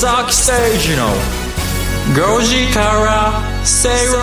[0.00, 0.52] 崎誠
[0.88, 1.08] 二の
[2.14, 4.22] 5時から正論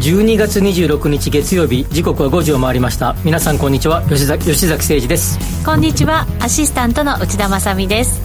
[0.00, 3.14] 12月26日月曜日時刻は5時を回りました。
[3.26, 5.38] 皆さんこんにちは吉崎吉崎誠二です。
[5.66, 8.22] こんにちはアシスタントの内田まさみです。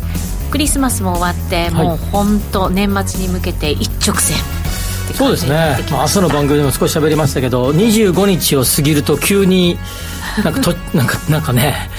[0.50, 4.38] クリスマスも終わって、もう本当年末に向けて一直線
[5.12, 5.78] ってそうですね。
[5.92, 9.78] まあ朝の番組でも少し喋りましたけど25日を過ぎると急に
[10.44, 11.90] なんかとなんかなんかね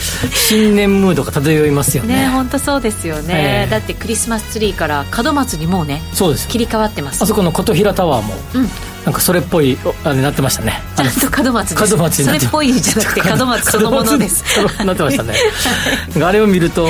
[0.49, 2.23] 新年ムードが漂いますよね。
[2.23, 3.71] ね本当そうですよね、ええ。
[3.71, 6.49] だってクリスマスツリーから門松にもうねそうです。
[6.49, 7.23] 切り替わってます。
[7.23, 8.71] あそこの琴平タワーも、うん。
[9.05, 10.83] なんかそれっぽいおあれなってましたね。
[10.97, 14.45] ちゃんと門松門松になってそれっぽいじゃなくて門松そのものです。
[14.85, 15.35] なってましたね。
[16.25, 16.89] あれを見ると、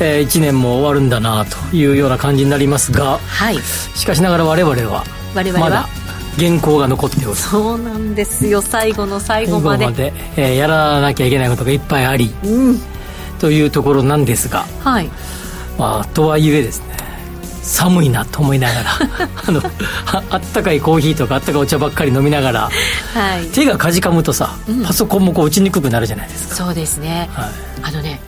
[0.00, 3.58] え1年も終わるんだなというような感じになりますがはい。
[3.94, 5.70] しかしながら我々は我々は。
[5.70, 5.88] まだ
[6.38, 7.36] 原稿が残っておる。
[7.36, 8.62] そうなんですよ。
[8.62, 9.84] 最後の最後まで。
[9.84, 12.32] 最後まで、えーやらなきゃいけないことがいっぱいあり。
[12.44, 12.80] うん。
[13.40, 15.10] というところなんですが、はい。
[15.78, 16.96] まあ、とはいえですね。
[17.62, 18.90] 寒いなと思いながら。
[19.46, 19.60] あの
[20.06, 22.60] ああったかいコーヒーとかあったかいお茶ばっかり飲みながら。
[22.60, 22.70] は
[23.38, 23.46] い。
[23.52, 24.84] 手がかじかむとさ、うん。
[24.84, 27.28] パソコンもこう打ちにくくなるじゃないですか、そうですね。
[27.32, 27.48] はい、
[27.82, 28.20] あのね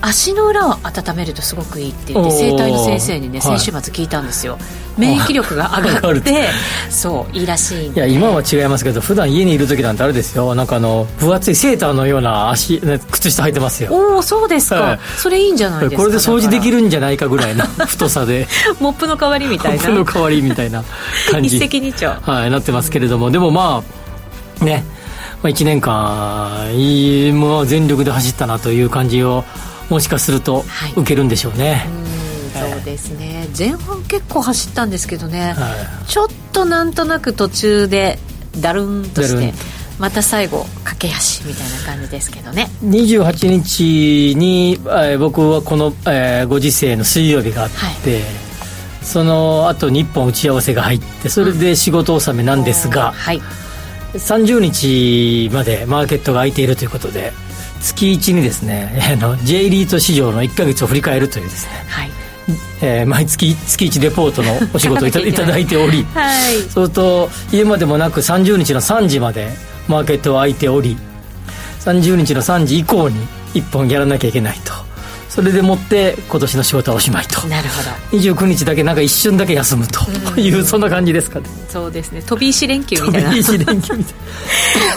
[0.00, 3.58] 足の裏を温めるとすごくいいって言って整体の先生にねはい。
[3.58, 4.58] 先週末聞いたんですよ、
[4.96, 6.48] 免疫力が上がって
[6.90, 10.54] そういいらしいいや今は違いますけど普段家にいる時なんてあれですよ。
[10.54, 13.92] なんかあの分厚いセーターのような足ね靴下履いてますよ。
[13.92, 14.98] おおそうですか、はい。
[15.16, 18.48] それいいんじゃないですかこれで掃除できるるんじゃないかぐらいの 太さで。
[18.80, 19.82] モップの代わりみたいな。
[19.90, 20.84] 僕の代わりみたいな
[21.30, 21.56] 感じ。
[21.58, 22.12] 一石二鳥。
[22.22, 23.82] はい、なってますけれども、でもま
[24.60, 24.84] あ、ね、
[25.42, 29.44] まあ、1年間、いい、もう全力で走ったなという感じを、
[29.88, 30.92] もしかするとはい。
[30.92, 31.86] 受けるんでしょうね。
[32.02, 32.08] うん
[32.58, 33.46] そうですね。
[33.56, 38.18] 前半結構走ったんですけどね、はちょっとなんとなく途中で
[38.60, 39.52] だるんとして
[39.98, 42.68] また最後駆け足みたいな感じですけどね。
[42.82, 47.70] い、28日に、えー僕はこの、えーご時世の水曜日があっ
[48.02, 48.22] て、
[49.02, 53.42] その後に1本打ち合わせが入ってそれで仕事納めなんですが、はい。
[54.14, 57.32] 30日までマーケットが開いているということで
[57.80, 61.84] 月1にですね あの J リート市場の1ヶ月を振り返るというですね。
[61.88, 62.10] はい。
[62.80, 66.54] えー毎月月1レポートのお仕事をいた いただいておりはい。
[66.54, 69.50] そうすると家までもなく30日の3時まで
[69.86, 70.96] マーケットは開いており
[71.84, 73.16] 30日の3時以降に
[73.54, 74.72] 1本やらなきゃいけないと
[75.38, 77.46] それでもって今年の仕事はおしまいと。
[77.46, 78.18] なるほど。
[78.18, 80.00] 29日だけなんか一瞬だけ休むと。
[80.40, 81.48] いうそんな感じですかね。
[81.68, 82.22] そうですね。
[82.22, 83.28] 飛び石連休みたいな。
[83.30, 84.10] 飛び石連休みた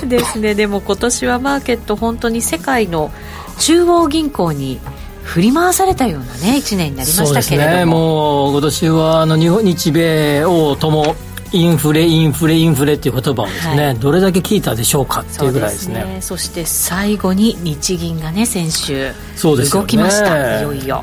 [0.04, 0.56] い ですね。
[0.56, 3.12] でも今年はマーケット本当に世界の
[3.60, 4.80] 中央銀行に
[5.22, 7.78] 振り回されたようなね1年になりまそうですしたけれども。
[7.78, 7.86] ね。
[7.86, 11.16] もう今年はあの日本日米欧とも
[11.54, 14.00] インフレインフレインフレっていう言葉をですね、はい。
[14.00, 16.20] どれだけ聞いたでしょうかっていうぐらいですね。
[16.22, 19.88] そして最後に日銀がね先週そうですよね。
[19.88, 20.60] 動きました。
[20.60, 21.02] いよいよ。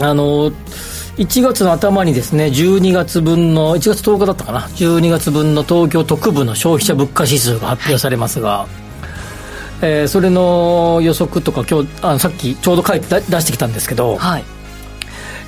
[0.00, 0.50] あの
[1.16, 4.60] 1月の頭にですね12月分の1月10日だったかな。
[4.60, 8.66] 12月分の東京特部の消費者物価指数が発表されますが、
[9.82, 14.44] えーそれの予測とか今日あのさっきちょうど書いて出出してきたんですけど、はい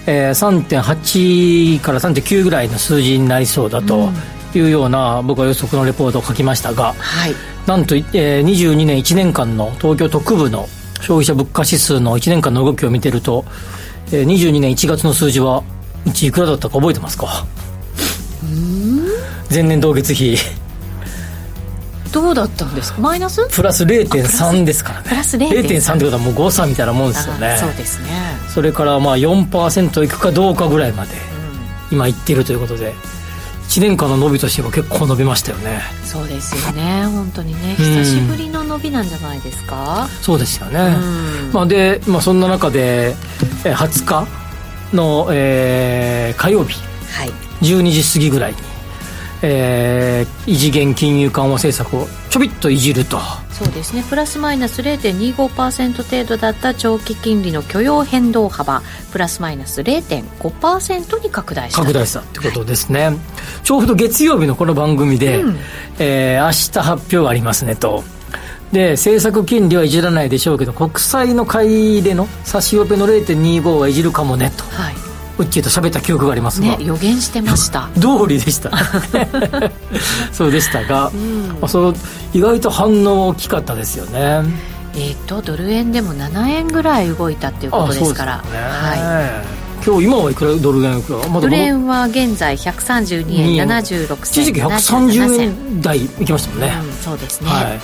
[0.07, 4.11] えー3.8から3.9ぐらいの数字になりそうだと
[4.55, 7.35] いうような、僕は予測のレポートを書きましたがはい。
[7.67, 10.69] なんと、えー22年1年間の東京特部の
[11.01, 13.45] 消費者物価指数の1年間の動きを見てると、
[14.13, 15.63] えー22年1月の数字は
[16.07, 17.45] うちいくらだったか覚えてますか？
[19.51, 20.37] 前年同月比
[22.17, 23.01] どうだったんですか？
[23.01, 23.47] マイナス？
[23.49, 25.09] プラス0.3ですからね。
[25.09, 27.49] プラス0.3 0.3ってことはもう誤差みたいなもんですよね。
[27.49, 28.09] あそうですね。
[28.49, 31.11] それからまあ4%いくかどうかぐらいまで
[31.93, 32.93] 今いってるということで
[33.69, 35.81] 1年間の伸びとしては結構伸びましたよね。
[36.05, 37.05] そうですよね。
[37.07, 37.77] 本当にね。
[37.79, 37.85] うん。
[37.85, 40.09] 久しぶりの伸びなんじゃないですか？
[40.23, 41.53] そうですよね、うん。
[41.53, 43.15] まあ、で、まあ、そんな中で
[43.65, 44.27] えー20日
[44.97, 46.81] の、えー火曜日。
[47.13, 47.31] はい。
[47.63, 48.59] 12時過ぎぐらいに、
[49.43, 53.19] えー異次元金融緩和政策をちょびっといじると。
[53.51, 54.05] そうですね。
[54.09, 58.83] プラスマイナス0.25%程度だった長期金利の許容変動幅。
[59.13, 61.81] プラスマイナス0.5%に拡大した。
[61.81, 63.17] 拡大したってことですね、
[63.63, 65.59] ちょうど月曜日のこの番組で、うん。
[65.99, 68.05] えー明日発表がありますねと。
[68.73, 74.65] で政策金利はいじらないでしょうけど国債の買い入れの差しオペの0.25はいじるかもねと。
[74.65, 74.91] は
[75.39, 77.89] ウッチーと喋った記憶がありますが、いね予言してました。
[77.97, 78.71] 通りでした。
[80.33, 81.11] そうでしたが、
[81.61, 81.95] まあ、その
[82.33, 84.43] 意外と反応大きかったですよね。
[84.95, 88.41] えっ、とドル円でも7円ぐらい動いたっていうことですから。
[88.43, 88.69] そうですよね。
[88.69, 91.29] は今日今はいくらドル円いくら？
[91.29, 97.79] まい、ドル円は現在132円76銭一時期77 130銭円台いきましたもんね、うん、そうですね、は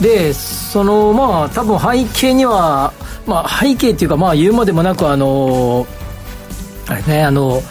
[0.00, 2.92] い、でそのまあ多分背景には
[3.26, 5.86] まあ背景っていうかまあ言うまでもなくあの
[6.88, 7.62] あれねあの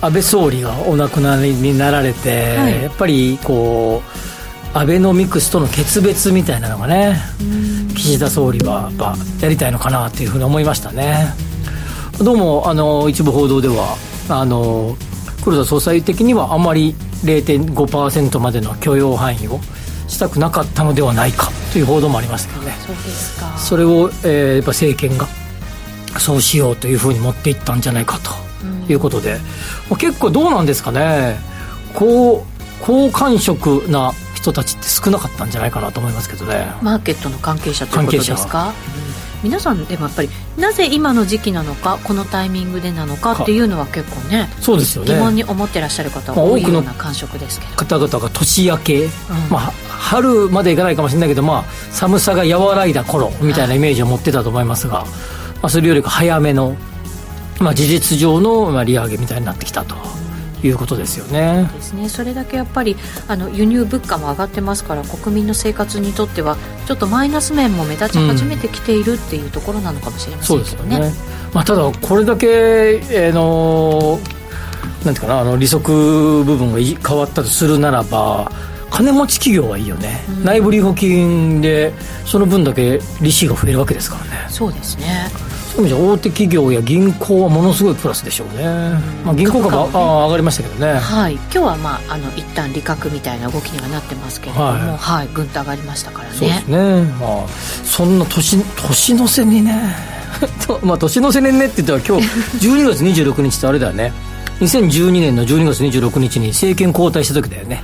[0.00, 7.16] 安倍総理がお亡くなりになられて、はい、やっぱりこうアベノミクスとの決別みたいなのがね
[7.94, 11.34] 岸田総理はやっぱやりたいのかなというふうに思いましたね。
[12.18, 13.96] どうもあの一部報道では
[14.28, 14.96] あの
[15.44, 16.94] 黒田総裁的にはあんまり
[17.24, 19.60] 0.5%までの許容範囲を
[20.08, 22.72] したくなかったのではないかという報道もありますけどね。
[22.80, 23.58] そうですか。
[23.58, 25.26] それを、えー、やっぱ政権が
[26.20, 28.30] そうしようというふうに持っていったんじゃないかと
[28.92, 29.38] いうことで、
[29.90, 31.38] うん、結構どうなんですかね。
[31.94, 32.44] 好
[33.12, 36.66] 感触な人たちって少なかったんじゃないかなと思いますけどね。
[36.82, 38.72] マーケットの関係者ということですか？
[39.42, 45.14] 皆さんでもやっぱりなぜ今の時期なのかこのタイミングでなのかっていうのは結構ねそうですよね。
[45.14, 49.10] 疑問に思ってらっしゃる方多いような感触ですけど、方々が年明け、うん、
[49.50, 55.08] まあ、春までいかないかもしれないけど、まあ、寒さが和らいだ頃みたいなイメージを持ってたと思いますが、はい、
[55.62, 56.76] まあ、それよりか早めの、
[57.60, 59.96] まあ、事実上の、まあ、利上げみたいになってきたと。
[60.66, 61.68] いうことですよね。
[61.74, 62.08] ですね。
[62.08, 62.96] それだけやっぱり
[63.28, 66.56] あの輸入物価も上がってますから国民の生活にとっては
[66.86, 70.96] ちょっとマイナス面も目立ち始めてきているっていうところなのかもしれませんけどね。
[70.96, 71.12] うん、ね。
[71.52, 74.20] まあ、ただこれだけ、えー、の
[75.04, 78.52] なんていうかなあの利息部分が変わったとするならば
[78.90, 81.92] 金持ち企業はいいよね、うん、内部留保金で
[82.24, 84.30] その分だけ利子が増えるわけですからね。
[84.48, 88.64] そうですね大手企業や銀行はものすごいプラスでしょうね、
[89.24, 90.94] まあ、銀行株は、ね、あ上がりましたけどね。
[90.94, 91.34] はい。
[91.34, 96.34] 今日はまああの一旦利確みたいな動きにはなってますけれどもはい、はい、ぐんと上がりましたからね。
[96.34, 97.02] そうですね。
[97.20, 99.94] まあそんな年年の瀬にね。
[100.82, 104.12] まあ年の瀬にねって言ったら今日 12月26日ってあれだよね。
[104.62, 107.82] 2012年の12月26日に政権交代した時だよね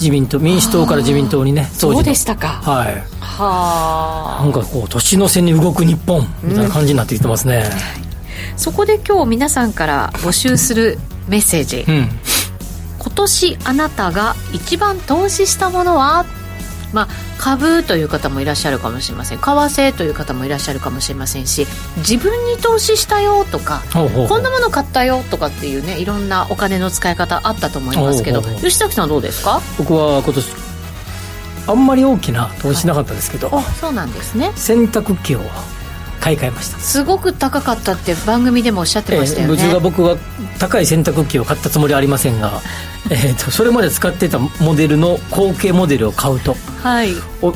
[0.00, 2.48] 自民党民主党から自民党にねそうでしたか。
[2.62, 2.94] はい。
[3.20, 4.42] はあ。
[4.42, 7.64] なんかこう年の瀬に動く日本みたいな感じになってきてますね、
[8.52, 10.98] うん、そこで今日皆さんから募集する
[11.28, 12.08] メッセージ、うん、
[12.98, 16.24] 今年あなたが一番投資したものは？
[16.92, 17.08] まあ、
[17.38, 19.38] 株という方もいらっしゃるかもしれません。
[19.38, 21.66] 為替という方もいらっしゃるかもしれませんし
[21.98, 29.60] 自分に投資したよとかこんなもの買ったよとかっていうねいろんなお金の使い方あったと思いますけど吉崎さんどうですか？
[29.78, 30.46] 僕は今年
[31.66, 34.52] あんまり大きな投資なかったですけど、はい、そうなんですね。
[34.56, 35.40] 洗濯機を
[36.20, 36.78] 買い替えました。
[36.78, 40.16] すごく高かったって番組でもおっしゃってましたよね、えー、僕が
[40.58, 42.60] 高い洗濯機を買ったつもりはありませんが、
[43.10, 46.56] えーと、それまで使ってたモデルの後継モデルを買うと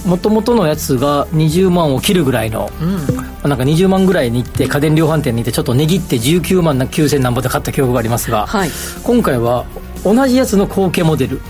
[0.06, 8.71] もともとのやつが20万を切るぐらいの、うん、なんか20万ぐらいに行って家電量販店に行ってちょっと値切って19万9000何ぼで買った記憶がありますが、はい、
[9.03, 9.67] 今回は
[10.05, 11.41] 同じやつの後継モデル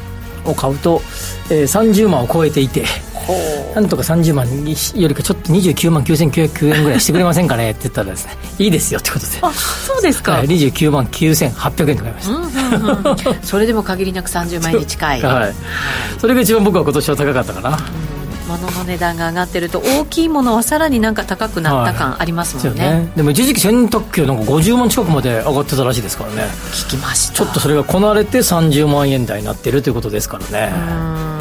[0.44, 1.00] を買うと、
[1.50, 2.84] えー、30万を超えていて
[3.74, 7.70] なんとか30万よりかちょっと29万9909円ぐらいしてくれませんかね？
[7.72, 9.32] って言ったらですねいいですよってことで。
[9.42, 15.54] あそうですか、はい、29万9800円と買いました、うんうんうん、それでも限りなく30万円に近い、はい、
[16.18, 17.78] それが一番僕は今年は高かったかな、うん。
[18.48, 22.86] 物の値段が上がってると大きいものはさらになんか高くなった感ありますもんね。
[22.86, 26.42] はいね、でも一時期洗濯機はなんか50万近くまで上がってたらしいですからね。
[26.72, 27.34] 聞きました。
[27.34, 31.33] ちょっとそれがこなれて30万円台になってるということですからね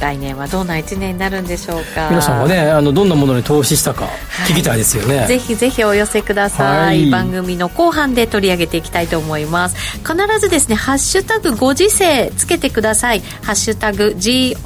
[0.00, 2.08] 来年はどんな1年になるんでしょうか。
[2.10, 4.08] 皆さんはねあのどんなものに投資したか
[4.48, 9.76] 聞きたいですよね、はい、ぜひぜひお寄せください、はい、番組の後半で取り上げていきたいと思います。
[9.98, 14.64] 必ずですね「ハッシュタグご時世」つけてください「ハッシュタグ #GOJISEI」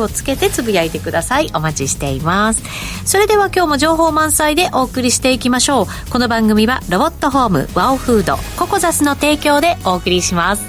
[0.00, 1.50] をつけてつぶやいてください。
[1.54, 2.62] お待ちしています。
[3.04, 6.10] それでは今日も情報満載でお送りしていきましょう。
[6.10, 10.62] この番組はロボットホームワオフードココザスの提供でお送りします。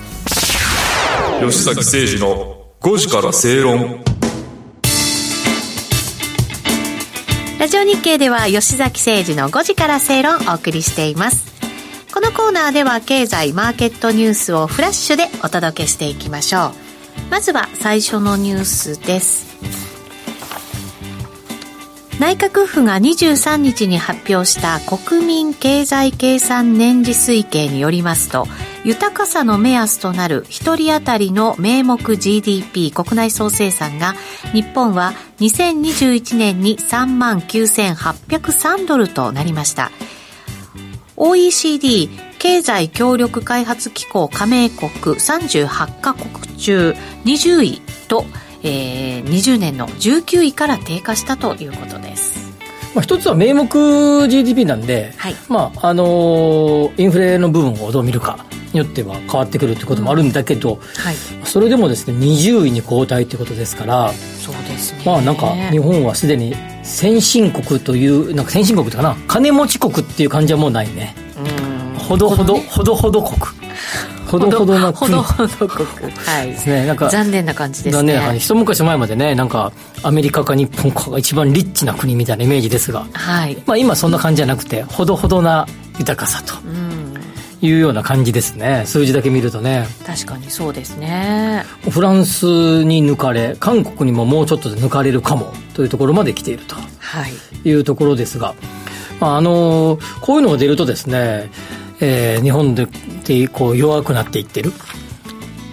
[1.42, 4.04] 吉崎誠二の5時から正論。
[7.60, 11.46] ラジオ日経では吉崎誠二の5時から正論をお送りしています。
[12.12, 16.72] このコーナーでは経済マーケットニュースをフラッシュでお届けしていきましょう。
[17.30, 19.46] まずは最初のニュースです。
[22.20, 28.48] 内閣府が23日に発表した国民経済計算年次推計によりますと
[28.84, 34.14] 豊かさの目安となる1人当たりの名目 GDP 国内総生産が
[34.54, 39.92] 日本は2021年に3万9803ドルとなりました。
[41.16, 42.10] OECD
[42.40, 46.96] 経済協力開発機構加盟国38カ国中
[47.26, 48.26] 20位と、
[48.64, 52.41] えー、20年の19位から低下したということです。
[52.94, 61.16] まあ、一つは名目 GDP なんで、はい、まああのー、インフレの部分をどう見るかによっては変わってくるってこともあるんだけど、はい。
[61.46, 65.04] それでもですね20位に後退ってことですからそうですね。
[65.06, 71.16] まあなんか日本はすでに先進国というなんか先進国ってかな金持ち国っていう感じはもうないね。
[71.38, 72.00] うん。
[72.00, 73.38] ほどほどほどほど国
[74.40, 75.12] ほどほどなほ国。
[75.18, 76.12] どほど国。
[76.12, 76.48] はい。
[76.48, 76.86] ですね。
[76.86, 77.98] なんか残念な感じですね。
[77.98, 79.72] 残念な感じ一昔前までねなんか
[80.04, 83.06] アメリカか日本かが一番リッチな国みたいなイメージですが。
[83.14, 83.62] はい。
[83.66, 85.68] まあ今そんな感じじゃなくてほどほどな
[86.00, 86.92] 豊かさとうん。
[87.64, 88.84] いうような感じですね。
[88.88, 89.86] 数字だけ見るとね。
[90.06, 91.64] 確かにそうですね。
[91.92, 97.70] フランスに抜かれ韓国にももうちょっとで抜かれるかもというところまで来ているとはい。
[97.70, 98.56] いうところですが、
[99.20, 101.52] まあ、あのこういうのが出るとですね、
[102.02, 102.88] えー日本で
[103.24, 104.74] でこう弱くなっていってる。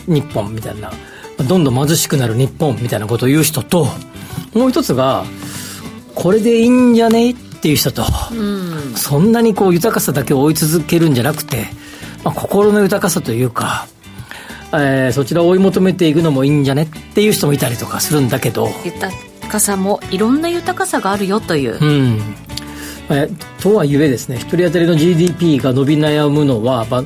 [0.06, 0.92] 日本みたいな。
[1.47, 3.87] どんどん貧しくなる日本みたいなことを言う人と
[4.54, 5.25] もう一つが
[6.16, 8.94] これでいいんじゃねっていう人と、うん。
[8.97, 11.66] そんなにこう豊かさだけを追い続けるんじゃなくて、
[12.25, 13.87] まあ、心の豊かさというか、
[14.73, 19.12] えーそちらを追い求めていくのもいいんじゃねっていう人もいたりとかするんだけど、豊
[19.49, 21.78] かさもいろんな豊かさがあるよという。
[21.80, 22.20] うん。
[23.10, 23.28] え
[23.60, 27.04] とはいえですね、一人当たりの GDP が伸び悩むのは、まあ、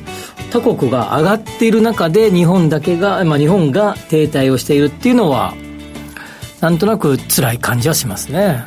[0.51, 5.53] 他国が上がっている中で日本だけが、まあ、日本が停滞をしているっていうのは、
[6.61, 8.65] なんとなく辛い感じはしますね。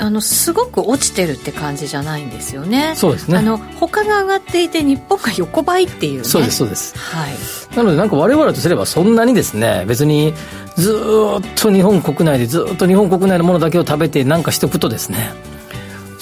[0.00, 6.96] あのすごく落ちてるって感じじゃないんですよねそうですねあの他が上がっていて日本が横ばいっていうねそうです、そうです。
[6.96, 7.34] はい
[7.76, 10.34] なのでなんか我々とすればそんなにですね、別に
[10.76, 15.30] ずーっと日本国内でずーっと日本国内のものだけを食べてなんかしておくとですね、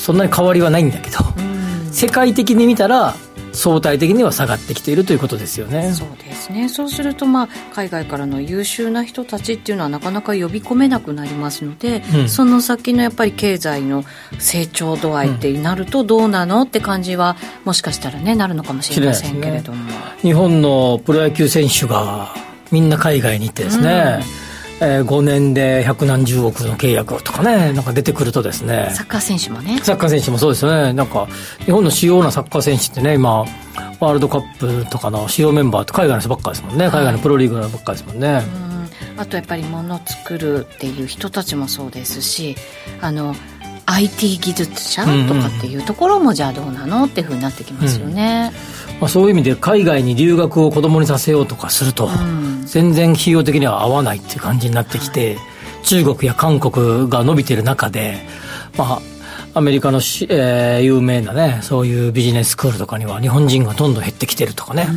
[0.09, 1.93] そんなに変わりはないんだけど、うん。
[1.93, 3.15] 世界的に見たら
[3.53, 5.93] 相対的には下がってきているということですよね。
[5.93, 6.71] そうですね。
[6.71, 12.29] そうすると、まあ、海外からの優秀な人たちっていうのはなかなか呼び込めなくなりますので、うん。
[12.31, 14.03] その先のやっぱり経済の
[14.39, 17.37] 成長度合いってなるとどうなのって感じは
[17.67, 22.33] もしかしたらねなるのかもしれませんけれども、日本のプロ野球選手が
[22.71, 24.21] みんな海外に行ってですね、
[24.81, 28.91] えー5年で百何十億の契約とかねなんか出てくるとですね。
[28.93, 29.81] サッカー選手もね。
[29.83, 30.93] サッカー選手もそうですよね。
[30.93, 31.27] なんか
[31.65, 36.91] 日本の主要なサッカー選手ってね今ワールドカップとかの主要メンバーって海外の人ばっかりですもんね。
[36.91, 38.43] 海外のプロリーグのばっかりですもんね、
[39.17, 39.21] うん。
[39.21, 42.57] あとやっぱり物を作るっていう人たちもそうですし
[43.01, 43.35] あの
[43.87, 48.53] IT 技術者とかっていうところもじゃあどうなのっていうふうになってきますよね、
[49.01, 52.63] まあ、そういう意味で海外に留学を子供にさせようとかすると、ん。
[52.67, 55.39] 全然費用的には合わないっていう感じになってきて、
[55.85, 58.19] 中国や韓国が伸びてる中で、
[58.77, 59.01] まあ、
[59.55, 64.95] アメリカのし、えー有名なねそういうビジネススクールとかには日本人がどんどん減ってきてるとかね、まあ、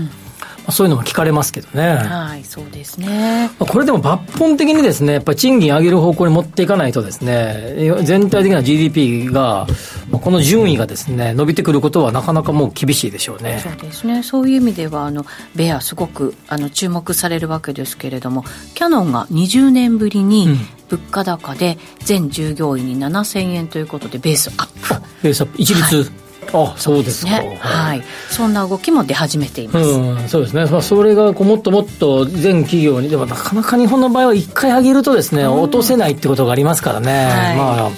[0.71, 3.49] そういうのも聞かれますけどね、はいそうですね。
[3.59, 9.67] まあこれでも抜本的にですね、やっぱり賃金上げる方向に持っていかないとですね、全体的な GDP が、
[10.09, 13.61] まあこの順位がですね、伸びてくることはなかなかもう厳しいでしょうね。
[13.63, 14.23] そうですね。
[14.23, 15.25] そういう意味ではあの
[15.55, 20.57] ベアすごくあの注目されるわけですけれどもキャノンが20年ぶりにうん。
[20.91, 25.07] 物価高で全従業員に7000円ということでベースアップ。
[25.23, 26.20] ベースアップ、一律。
[26.53, 27.31] あ、そうですか。
[27.39, 27.57] ね。
[27.59, 28.03] はい。
[28.29, 37.57] そんな動きも出始めています、うん、そうですね、まあ、それがこうもっともっと全企業に、でもなかなか日本の場合は一回上げるとですね、落とせないってことがありますからね、はい。
[37.57, 37.91] まあ、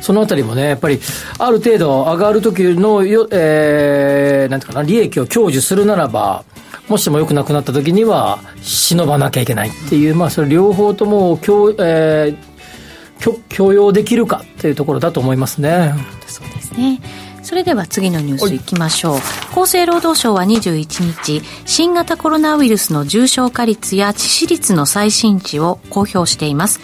[0.00, 1.00] そのあたりもね、やっぱり
[1.38, 6.44] ある程度上がる時のよ、えー、なんていうかな、利益を享受するならば、
[6.88, 12.48] もしも良くなくなった時には、忍ばなきゃいけないっていう、まあ、それ両方とも共、えー、
[13.18, 15.94] 許許容できるかっていうところだと思いますね。
[16.26, 17.00] そうですね。
[17.48, 19.16] それでは次のニュースいきましょう。
[19.58, 26.78] 厚生労働省は21日、新型コロナウイルスの重症化率や致死率の最新値を公表しています。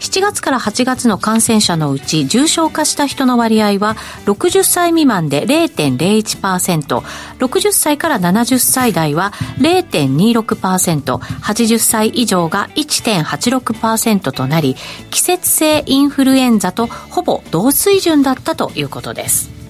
[0.00, 6.98] 7月から8月の感染者のうち重症化した人の割合は60歳未満で0.01%、
[7.38, 14.76] 60歳から70歳代は0.26%、80歳以上が1.86%となり、
[15.10, 19.61] 季節性インフルエンザとほぼ同水準だったということです。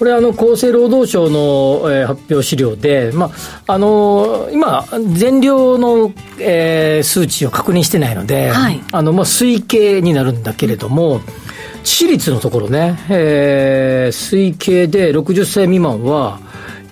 [0.00, 3.30] これあの厚生労働省の、えー発表資料で、ま
[3.66, 16.40] ああのー今、全量の、えー数値を確認してないので、はいあのまあ、推計になるんだけれども、致死率のところね、えー推計で60歳未満は、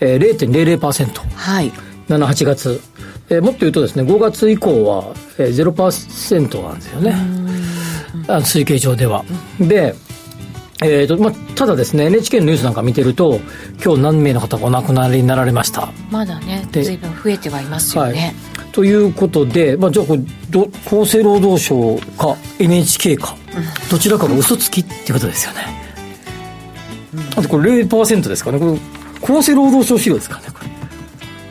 [0.00, 1.26] えー、0.00%。
[1.34, 1.72] はい。
[2.10, 2.78] 7、8月、
[3.30, 7.14] えーもっと言うとですね、5月以降は、えー、0%なんですよね。
[8.28, 9.24] あの推計上では。
[9.58, 9.94] で、
[10.80, 13.40] えーとまあ、ただですね、NHK のニュースなんか見てると、
[13.84, 15.92] 今日何名の方がお亡くなりになられました。
[16.10, 18.34] まだね、で随分増えてはいますよね。
[18.70, 20.20] ということで、まあ、じゃあこれ
[20.50, 23.36] ど、厚生労働省か NHK か、
[23.90, 25.60] どちらかが嘘つきってことですよね。
[27.36, 28.60] あとこれ0%ですかね。
[28.60, 30.44] これ厚生労働省資料ですかね、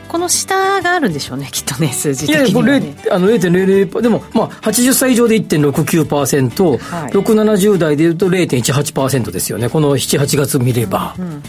[0.08, 0.18] これ。
[0.18, 9.68] このの下があるんでしょうねきっとね数字的には、ね、いやあの0.00でもまあ80歳以上で1.69%、はい、670代でいうと0.18%ですよね。
[9.68, 11.42] この78月見れば、うんうんうん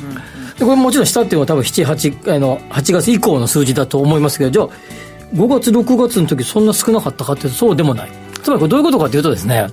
[0.60, 4.68] でこれもちろん下っていうのは多分7、8, あの8月以降の数字だと思いますけど、じゃあ、
[5.34, 8.10] 5月、6月の時そんな少なかったかっていうとそうでもない。
[8.44, 9.68] つまりこれどういうことかというとですね、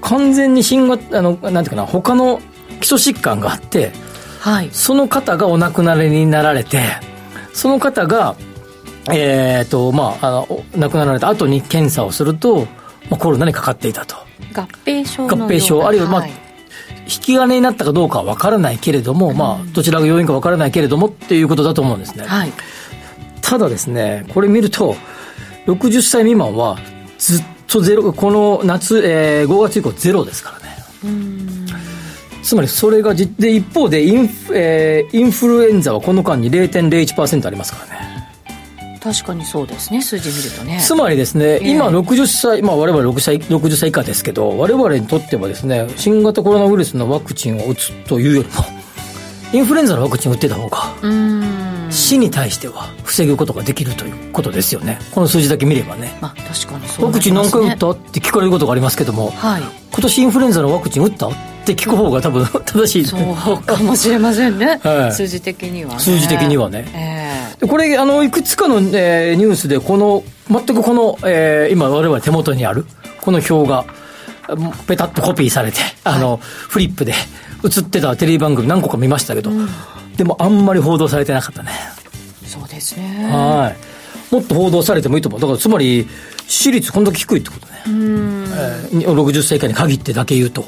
[0.00, 2.40] 完全に新型、あの、なんていうかな、他の
[2.80, 3.92] 基礎疾患があって、
[4.40, 6.80] はい、その方がお亡くなりになられて、
[7.56, 8.36] その方が、
[9.10, 12.66] えっ、ー、と、まあ、あの、亡くなられた後に検査をすると、
[13.08, 14.16] まあ、コロナにかかっていたと。
[14.54, 16.30] 合併症合併症、あるいは、まあ、はい、
[17.04, 22.24] 引き金になったかどうかは分からないけれども、うん、まあ、どちらが要因か分からないけれどもっていうことだと思うんですね。
[22.26, 22.52] はい、
[23.40, 24.94] ただですね、これ見ると、
[25.66, 26.78] 60歳未満は
[27.16, 30.76] ずっとゼロ、この夏、えー、5月以降ゼロですからね。
[32.46, 33.24] つまりそれがで
[33.56, 38.06] 一方でイン,、えー、インフルエンザはこの間に0.01%ありますからね。
[39.02, 40.80] 確かにそうですね数字見るとね。
[40.80, 48.54] つまりですね、えー、今60歳まあ我々6歳60歳以下ですけど我々にとってはですね新型コロナウイルスのワクチンを打つというよりも
[49.52, 50.94] インフルエンザのワクチンを打ってた方が
[51.90, 54.98] 死に対しては防ぐことができるということですよね。
[55.12, 61.32] この数字だけ見ればね、まあ、確かにそう、ね、ワクチン何回打ったって聞かれることがありますけども、はい、今年インフルエンザのワクチン打ったっ
[61.64, 65.98] て聞く方が多分 正しいそうかもしれませんね、 はい、数字的にはね。
[65.98, 66.88] 数字的にはね、
[67.60, 72.86] えー、これあのいくつかの、えー、ニュースでこの全くこの、えー、今我々手元にある
[73.20, 73.84] この表が
[74.86, 77.12] ペタッとコピーされて、あの、はい、フリップで
[77.64, 79.68] 映ってたテレビ番組何個か見ましたけど、うん、
[80.16, 81.70] でもあんまり報道されてなかったね。
[82.44, 83.28] そうですね。
[83.30, 83.74] は
[84.30, 84.34] い。
[84.34, 85.40] もっと報道されてもいいと思う。
[85.40, 86.08] だからつまり致
[86.48, 90.64] 死率こんだけ低いってことね、えー、60歳以下に限ってだけ言うと。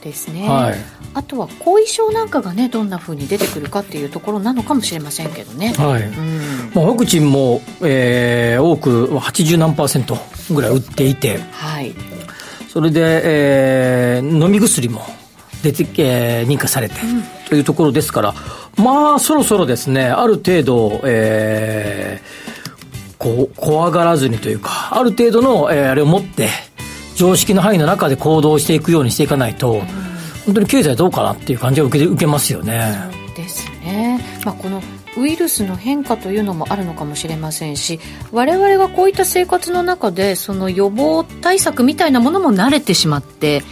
[0.00, 0.76] ですね、はい、
[1.14, 6.02] あとは後遺症なんかがねどんなふうに出てくるかっていうところなのかもしれませんけどね、はい。
[6.02, 6.70] うん。
[6.74, 10.16] まあ、ワクチンも、えー、多く80何パーセント
[10.50, 11.94] ぐらい打っていて、はい、
[12.68, 15.02] それで、えー、飲み薬も
[15.62, 18.34] 出て、えー、認可されて、うん、というところですから
[18.76, 26.48] まあそろそろですねある程度、えー、こう怖がらずにというかある程度の、えー、あれを持って
[27.16, 29.82] 常識の範囲の中で行動していくようにしていかないと、
[30.46, 32.94] 本当に経済どうかなっていう感じは受け受けますよね。
[33.26, 34.80] そうですね、まあ、この
[35.18, 38.00] ウイルスの変化というのもあるのかもしれませんし
[38.32, 43.62] 我々がこういった生活の中でその予防対策みたいなものも慣れてしまって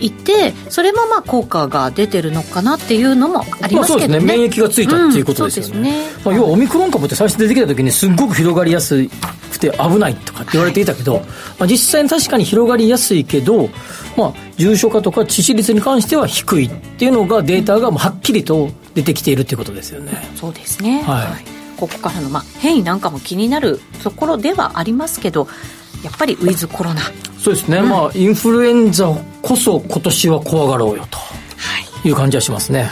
[0.00, 4.38] いて、うん、それもまあ効果が出てるのかなっていうのもありますけどね,、まあ、ね。
[4.38, 5.74] 免疫がついたっていうことですよね。
[5.76, 6.04] うん、ね。
[6.24, 9.06] まあ、要はオミクロン株って最初出てきた時にすっごく広がりやす
[9.50, 11.30] くて危ないとかって言われていたけど、はい、ま
[11.60, 13.68] あ、実際に確かに広がりやすいけど、
[14.16, 20.12] まあ、重症化とか致死率に関しては低いっていうのがデータがはっきりと出てきているということですよね。
[20.34, 21.44] そうですね、はい、はい、
[21.76, 25.46] ここからの、まあ、変異なんかも気になるところではありますけど
[26.02, 27.00] やっぱりウィズコロナ。
[27.38, 29.06] そうですね、うん、まあインフルエンザ
[29.42, 31.18] こそ今年は怖がろうよと。
[32.04, 32.10] い。
[32.10, 32.90] う感じはしますね、はい、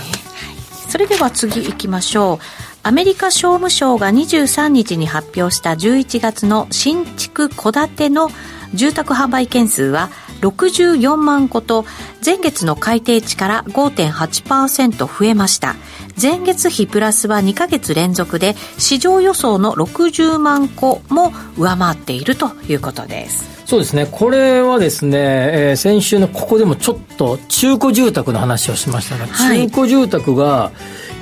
[0.88, 2.44] それでは次いきましょう。
[2.82, 8.30] アメリカ商務省が23日に発表した11月の新築戸建ての
[8.74, 10.08] 住宅販売件数は
[10.50, 11.84] 64万戸と
[12.24, 15.76] 前月の改定値から5.8%増えました。
[16.20, 23.56] 前月比プラスは2ヶ月連続で市場予想の60万戸も上回っているということです。
[23.66, 24.06] そうですね。
[24.10, 30.70] これはですね、えー、先週のここでもちょっと中古住宅の話をしましたが、はい、中古住宅が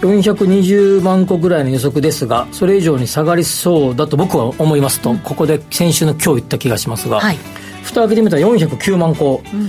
[0.02, 7.38] 420万戸ぐらいの予測ですが、それ以上に下がりそうだと僕は思いますと、うん、ここで先週の今日言った気がしますが、はい
[7.84, 9.62] 蓋開けてみたら409万個、うん、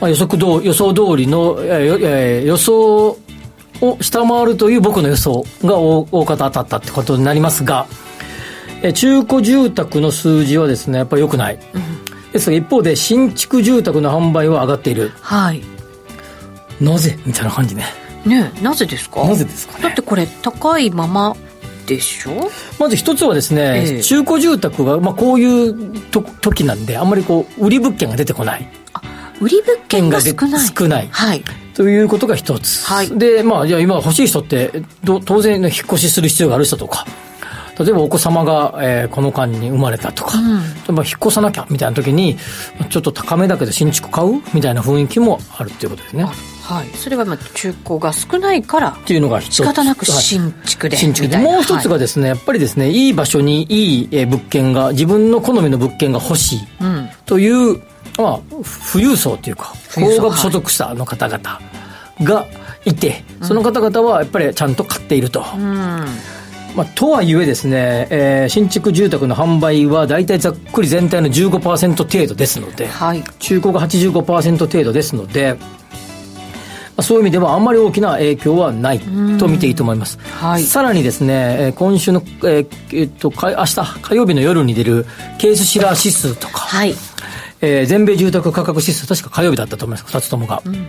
[0.00, 3.16] まあ、予測ど予想通りの、えー、予想を
[4.00, 7.86] 下回るという僕の予想が大大方当たったってことになりますが、
[8.82, 15.12] え中古住宅の数字はですねやっぱり良くない、うん、ですが一方で新築住宅の販売は上がっている。
[15.20, 15.62] はい。
[16.80, 17.18] なぜ？
[17.26, 17.84] みたいな感じね。
[18.26, 19.24] ねなぜですか？
[19.26, 21.36] なぜですか、ね、だってこれ高いまま
[21.86, 22.50] でしょ？
[22.78, 28.68] まず一つはですね、えー、中古住宅が、まあ、こういうと時なんであんまりこう売り物件が出てこない。
[29.40, 30.66] 売り物件が少ない。
[30.66, 31.42] 少ない、はい、
[31.74, 37.06] ということが一つ、はい、でまあじゃあ今欲しい人って当然、引っ越しする必要がある人とか。
[37.78, 42.36] 例えばお子様が、えー、この間に生まれたとか、うん、例えば引っ越さなきゃみたいな時に
[42.90, 46.26] ちょっと高めだけど新築買うみたいな雰囲気もあるっていうことですね
[46.70, 51.28] はい、それはまあ中古が少ないからっていうのが仕方なく新築で、新築。
[51.28, 56.60] でもう一つがですね、やっぱりですねいい場所にいい物件が自分の好みの物件が欲しい
[57.26, 57.82] という、うん、
[58.16, 58.40] まあ
[58.92, 61.60] 富裕層というか高額所得者の方々
[62.22, 62.46] が
[62.84, 66.04] いて、その方々はやっぱりちゃんと買っていると、うん。
[66.76, 75.79] まあ、とはいえですね、えー、新築住宅の販売は大体ざっくり全体の15%程度ですので、はい、中古が85%程度ですので、まあ、
[77.00, 79.00] そういう意味ではあんまり大きな影響はない
[79.38, 80.18] と見ていいと思います。
[80.18, 85.06] はい、さらにですね、今週の、えー、えっと、明日火曜日の夜に出る
[85.38, 86.94] ケースシラー指数とか、はい、
[87.60, 90.62] えー、全米住宅価格指数、確か火曜日だったと思います、2つともが。
[90.64, 90.88] うん、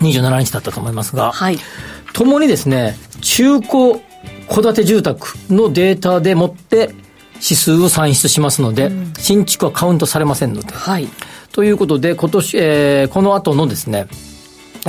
[0.00, 1.58] 27日だったと思いますが、はい、
[2.12, 4.00] ともにですね、中古
[4.48, 6.94] 戸建て住宅のデータでもって
[7.34, 10.72] 指数を算出しますので、うん、新築はカウントされませんので。
[10.72, 11.08] はい。
[11.52, 14.08] ということで、今年、えー、この後のですね、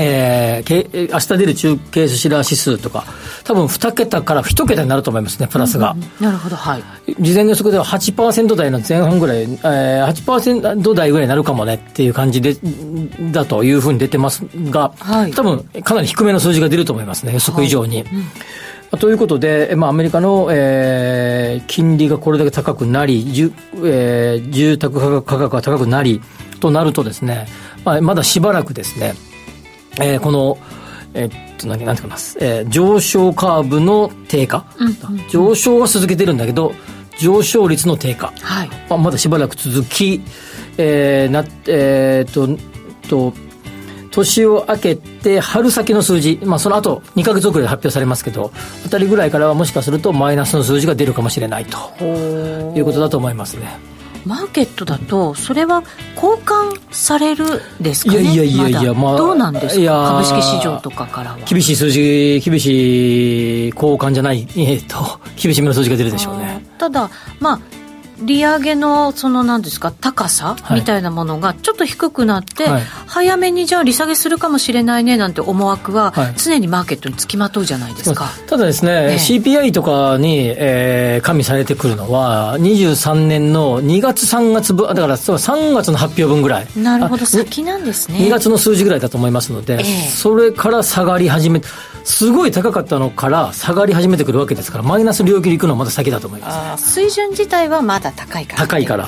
[0.05, 3.05] えー、明日出る中継シラー指数とか、
[3.43, 5.91] 多分2桁から1桁になると思いますね、プラスが。
[5.91, 6.83] うんうん、なるほど、はい。
[7.19, 12.55] 事前予測では8%台の前半ぐらい、えー、8%台ぐらいになるかもねっていう感じで、
[13.31, 17.97] だというふうに出てますが、はい、多分かなり低めの数字が出ると思いますね、予測以上に。
[17.97, 18.25] はいうん
[18.97, 26.21] ということで、まあ、アメリカの、えー、金利がこれだけ高くなり、じゅえー、住宅価格が高くなり、
[26.59, 27.47] となるとですね、
[27.85, 29.13] まあ、まだしばらくですね、
[30.01, 30.57] えー、この、
[31.13, 36.73] えー、っと、何、なんて言います、えー、上昇カーブの低下、うんうん、上昇は続けてるんだけど、
[37.17, 40.21] 上昇率の低下、はい、まあ、まだしばらく続き、
[40.77, 43.33] えー、な、えー、っと、と、
[44.11, 48.51] 年を明けて春先の数字、まあ、その後2か月遅れで発表されますけど
[48.85, 53.98] あたりぐらいからはもしかするとマイナスの数字が出るかもしれないということだと思いますね。
[54.25, 55.83] マーケットだとそれは
[56.15, 58.21] 交換されるですかね？
[58.21, 60.23] いやいやいやいや、まあ、どうなんですか？
[60.23, 61.37] 株式市場とかからは。
[61.45, 66.65] 厳しい数字厳しい交換じゃない、えー、と 厳しめの数字が出るでしょうね。
[66.77, 67.59] ただまあ
[68.21, 86.67] 利上げのその何ですか高さみたいなものがちょっと低くなって、はい、早めにじゃあ利下げするかもしれないねなんて思惑は常にマーケットにつきまとうじゃないですか、はい、ただですね、ね CPI とかに、えー、加味されてくるのは23年の2月3月分だから3月の発表分ぐらい。
[86.75, 87.25] なるほど。
[87.25, 88.19] 先なんですね。
[88.19, 91.61] 2月の数字ぐらいだと思いますので、えー、それから下がり始め
[92.09, 98.67] すごい高かったのから下がり始めてくるわけですからマイナス領域に行くのはまだ先だと思います、水準自体はまだ高いから。
[98.67, 99.07] 高いから。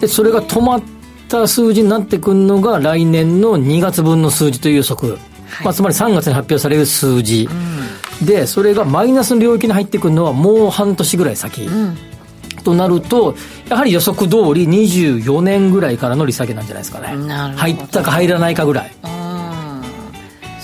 [0.00, 0.82] でそれが止まっ
[1.28, 7.48] た数字になってくるのが来年の2月分の数字という予測、はい、まあ、つまり3月に発表される数字、
[8.20, 11.96] うん、でそれがマイナスの領域に入ってくるのはもう半年ぐらい先、うん、
[12.62, 13.34] となると
[13.68, 17.08] やはり予測通り24年ぐらいからの利下げなんじゃないですかね。
[17.56, 19.17] 入ったか入らないかぐらい。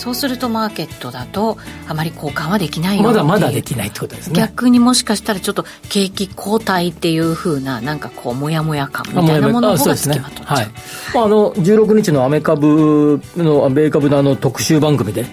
[0.05, 1.57] そうするとマーケットだと
[1.89, 4.39] あまり交換はできないまだまだできないってことですね。
[4.39, 10.67] 逆にもしかしたらちょっと景気後退っていうふうななんかこうもやもや感みたいなものがつきまとっちゃう、ね、はい。
[11.15, 15.25] まあ、あの16日のアメ株の米株のあの特集番組で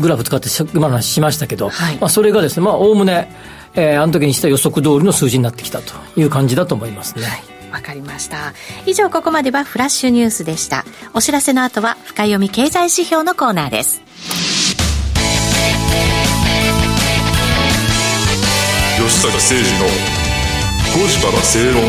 [0.00, 3.30] グラフ使って今の話しましたけど、はい、まあ、それがですねまあおおむね、
[3.74, 8.54] えー、あの時にした予測通りの数字になってきたという感じだと思いますね、はいわかりました。
[8.86, 10.84] 以上ここまではフラッシュニュースでした。
[11.12, 14.00] お知らせの後は深読み経済指標のコーナーです。
[18.96, 19.86] 吉坂誠二の
[21.04, 21.82] 5時から正論。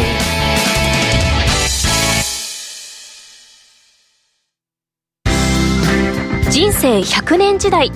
[6.49, 7.91] 人生100年時代。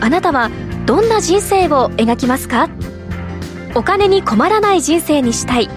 [0.00, 0.48] あなたは
[0.86, 2.68] どんな人生を描きますか？
[3.74, 5.68] お金に困らない人生にしたい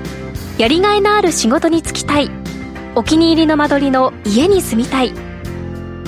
[0.57, 2.31] やりがいのある仕事に就きたい。
[2.95, 5.13] お気に入りの間取りの家に住みたい。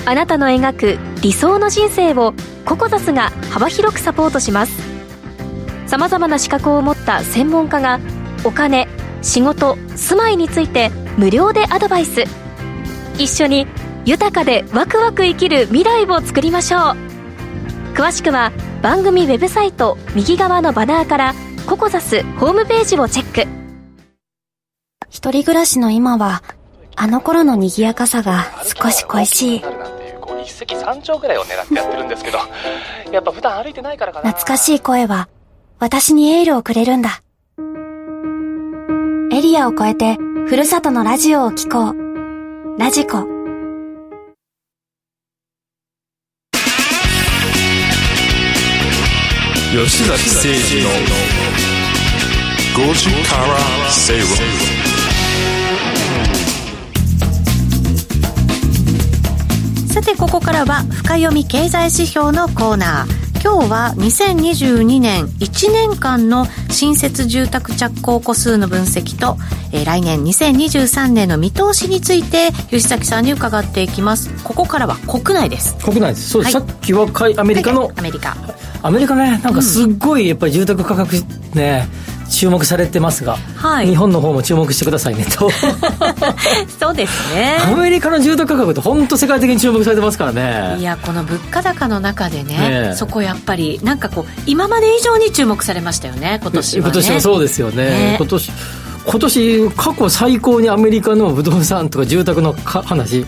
[0.06, 2.32] あなたの描く理想の人生を
[2.64, 4.72] ココザスが幅広くサポートします。
[5.86, 8.00] さまざまな資格を持った専門家が
[8.44, 8.88] お金
[9.20, 12.24] 仕事住まいについて無料でアドバイス。
[13.18, 13.66] 一緒に
[14.06, 16.80] 豊かでワクワク生きる未来を作りましょう。
[17.94, 21.34] 詳しくは番組ウェブサイト右側のバナーから
[21.66, 23.57] ココザスホームページをチェック。
[25.10, 26.42] 一人暮らしの今は
[26.96, 29.62] あの頃の賑やかさが少し恋しい
[30.42, 32.38] 一石三鳥ぐらいを狙ってやってるんですけど
[33.12, 35.28] やっぱ普段歩いてないからかな懐かしい声は
[35.80, 37.22] 私にエールをくれるんだ。
[39.30, 40.16] エリアを越えて、
[40.48, 42.78] ふるさとのラジオを聴こう。
[42.78, 43.24] ラジコ。
[49.70, 50.90] 吉崎誠二の
[52.88, 54.87] 5時から正論
[59.98, 63.42] さてここからは深読み経済指標のコーナー。
[63.42, 69.36] 今日は2022年1年間の新設住宅着工戸数の分析と、
[69.72, 74.30] えー、来年2023年の見通しについて吉崎さんに伺っていきます。
[74.44, 75.76] ここからは国内です。
[75.78, 76.30] 国内です。
[76.30, 78.36] そうです、はい、さっきはアメリカの、はい、アメリカ。
[78.82, 79.40] アメリカね。
[79.42, 81.16] なんかすっごいやっぱり住宅価格
[81.56, 81.88] ね、
[82.30, 83.88] 注目されてますが、はい。
[83.88, 85.50] 日本の方も注目してくださいねと。
[86.78, 87.58] そうですね。
[87.64, 90.76] アメリカの住宅価格って本当世界的に注目されてますからね。
[90.78, 92.94] いやこの物価高の中でねねえ。
[92.96, 96.90] そこやっぱりなんかこう今まで以上に注目されましたよね今年はね。
[96.90, 97.84] 今年はそうですよね。
[97.84, 98.14] ね。
[98.18, 98.52] 今年
[99.06, 103.24] 今年過去最高にアメリカの不動産とか住宅のか話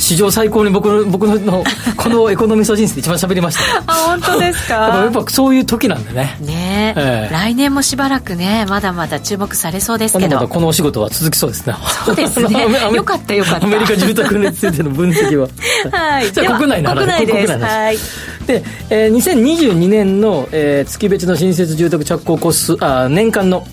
[0.00, 1.62] 史上最高に僕の僕の
[1.96, 3.76] このエコノミスト人生で一番喋りました。
[3.76, 6.36] よあ本当です やっぱやっかぱそういう時なんでね。
[6.40, 6.94] ね。
[6.96, 7.28] ええ。
[7.30, 10.48] え来年もしばらくねまだまだ注目されそうですけど。
[10.48, 11.74] このお仕事は続きそうですね。
[12.06, 12.66] そうですね。
[12.92, 13.66] よかったよかった。
[13.66, 15.46] アメリカ住宅についての分析は。
[15.92, 16.32] はい。
[16.32, 16.96] じゃあ国内の話。
[16.96, 17.52] 国内です。
[17.52, 17.98] 国内
[18.46, 23.66] で、えー2022年の、えー月別の新設住宅着工戸数あ年間の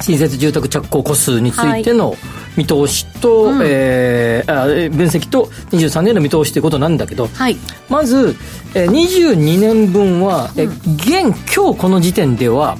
[0.00, 2.16] 新設住宅着工戸数についての
[2.56, 3.60] 見通しと、うん。
[3.64, 7.56] えー分析と23年の見通しということなんだけど、はい。
[7.88, 8.36] まず、
[8.74, 12.76] えー22年分は、えー現今日この時点では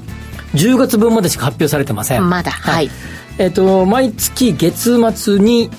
[0.55, 2.29] 10月分までしか発表されてません。
[2.29, 2.51] まだ。
[2.51, 2.91] はい。
[3.39, 5.71] えっ、と毎月月末に、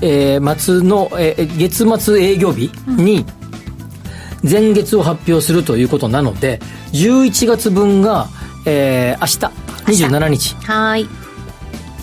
[0.00, 3.24] えー末の、えー月末営業日に
[4.48, 6.60] 前月を発表するということなので
[6.92, 8.28] 11月分が、
[8.64, 10.56] えー明日27日。
[10.64, 11.08] はい。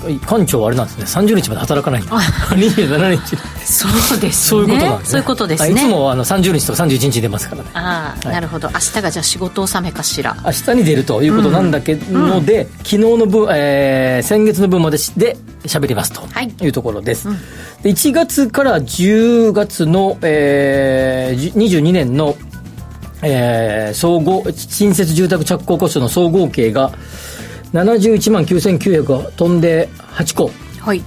[0.04, 1.06] 館長はあれなんですね。
[1.06, 2.12] 30日まで働かないんだ。
[2.18, 3.38] 27日。
[3.66, 4.60] そうですね。
[4.60, 5.12] そういうことなんですね。
[5.12, 7.70] そういうことですあいつねもあの30日とか31日出ますからね。
[7.74, 8.36] ああ、はい。
[8.36, 8.70] なるほど。
[8.70, 10.36] 明日がじゃあ仕事納めかしら。
[10.44, 11.72] 明日に出るということなん。
[11.72, 16.22] だけど、ので昨日の分、えー先月の分までしで喋りますと。
[16.22, 16.54] はい。
[16.62, 17.28] いうところです、
[17.82, 22.36] で1月から10月の、えー、じ22年の、
[23.22, 26.92] えー総合新設住宅着工コストの総合計が
[27.74, 30.52] 71万9900が飛んで8個。
[30.80, 31.02] はい。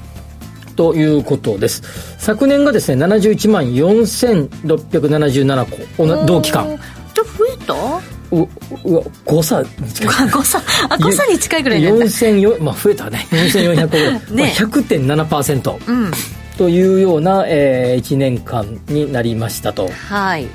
[0.74, 1.82] ということです。
[2.18, 6.06] 昨年がですね71万4677個。
[6.26, 6.66] 同期間。
[6.66, 6.76] じゃ
[7.24, 7.74] あ増えた？
[8.32, 8.40] う
[8.84, 10.30] うわ誤差に近い。
[10.30, 10.60] 誤差。
[10.90, 13.26] あ誤差に近いぐらいになった4004まあ増えたね。
[13.30, 14.34] 4400個ぐらい、ね。
[14.34, 16.10] まあ、100.7%うん。
[16.58, 19.88] というような、え1年間になりましたと。
[20.08, 20.46] はい。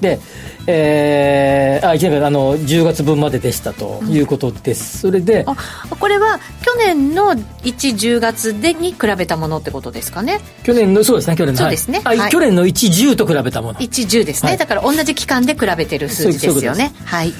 [0.00, 0.18] で
[0.66, 5.56] えー、あ1年間あの10月分まででしたということです、それであ
[5.98, 10.40] これは去年の110月でに比べたものってことですかね？
[10.62, 12.00] 去年のそうですね去年のそうですね。
[12.04, 12.30] はいあはい。
[12.30, 13.74] 去年の110と比べたもの。
[13.80, 14.58] 110ですね、はい。
[14.58, 16.92] だから同じ期間で比べてる数字ですよね。
[17.04, 17.32] はい。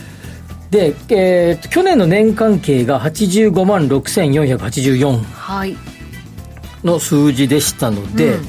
[0.71, 5.77] で、えー去年の年間計が85万6484はい。
[6.83, 8.47] の数字でしたので、うん。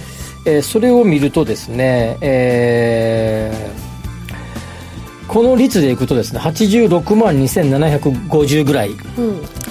[0.48, 3.83] えーそれを見るとですね、えー
[5.34, 8.91] この率でいくとですね86万2750ぐらい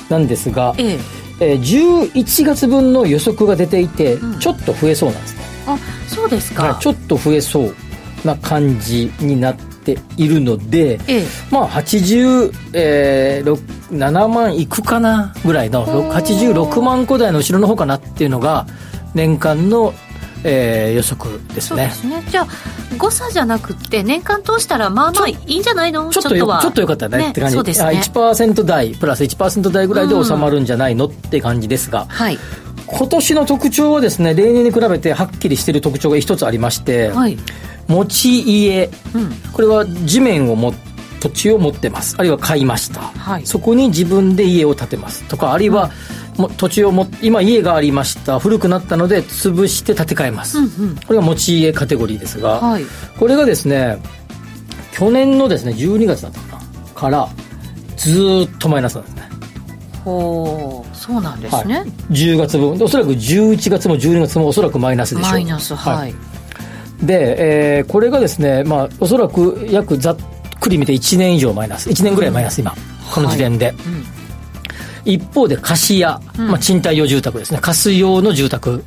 [0.09, 0.98] なんですが、ええ。
[1.40, 7.75] えー11月分の予測が出ていて、ちょっと増えそうなんですね、あそうですか、はいちょっと増えそう
[8.25, 11.25] な感じになっているので、ええ。
[11.51, 13.55] まあ87、えー、
[13.90, 18.66] 7万いくかなぐらいのろ86万個台の後ろの方かなっていうのが
[19.14, 19.94] 年間の、
[20.44, 21.62] えー予測ですね。
[21.62, 22.22] そうですね。
[22.31, 22.46] じゃあ
[22.98, 26.11] 誤差じゃなくって年間通したらまあまあいいんじゃないの？
[26.11, 26.61] ちょっとよは。
[26.61, 27.57] ちょっとよかったねって感じ。
[27.57, 27.87] そうですね。
[27.87, 32.38] あ1%台プラス1%台ぐらいで収まるんじゃないのって感じですが、はい。
[32.87, 37.38] 今年の特徴はですね例年に比べてはっきりしている特徴が一つありまして、はい。
[37.88, 38.90] 持ち家。
[39.14, 39.31] うん。
[39.52, 40.74] これは地面をも
[41.20, 45.92] 土地を持ってますあるいは買いました、はいそこに自分で家を建てますとかあるいは、も
[46.57, 48.38] 土地をも今家がありました。
[48.38, 50.97] 古くなったので潰して建て替えます、うんうん。
[50.97, 52.85] これが持ち家カテゴリーですが、はい。
[53.18, 53.99] これがですね
[54.92, 56.62] 去年のですね12月だったかな。
[56.95, 57.29] から
[57.97, 59.23] ずーっとマイナスなんですね。
[60.05, 60.97] ほう。
[60.97, 62.79] そうなんですね、はい、10月分。
[62.79, 65.33] でおそらく11月も12月もおそらくマイナスでしょう。
[65.33, 66.14] マイナスはい、
[67.03, 70.16] で、えーこれがですね、まあ、おそらく約ざっ
[70.61, 71.90] くり見て1年以上マイナス。
[71.90, 72.75] 1年ぐらいマイナス今、
[73.12, 73.75] この時点で、
[75.05, 77.59] 一方で貸家、まあ、賃貸用住宅ですね。
[77.61, 78.85] 貸す用の住宅、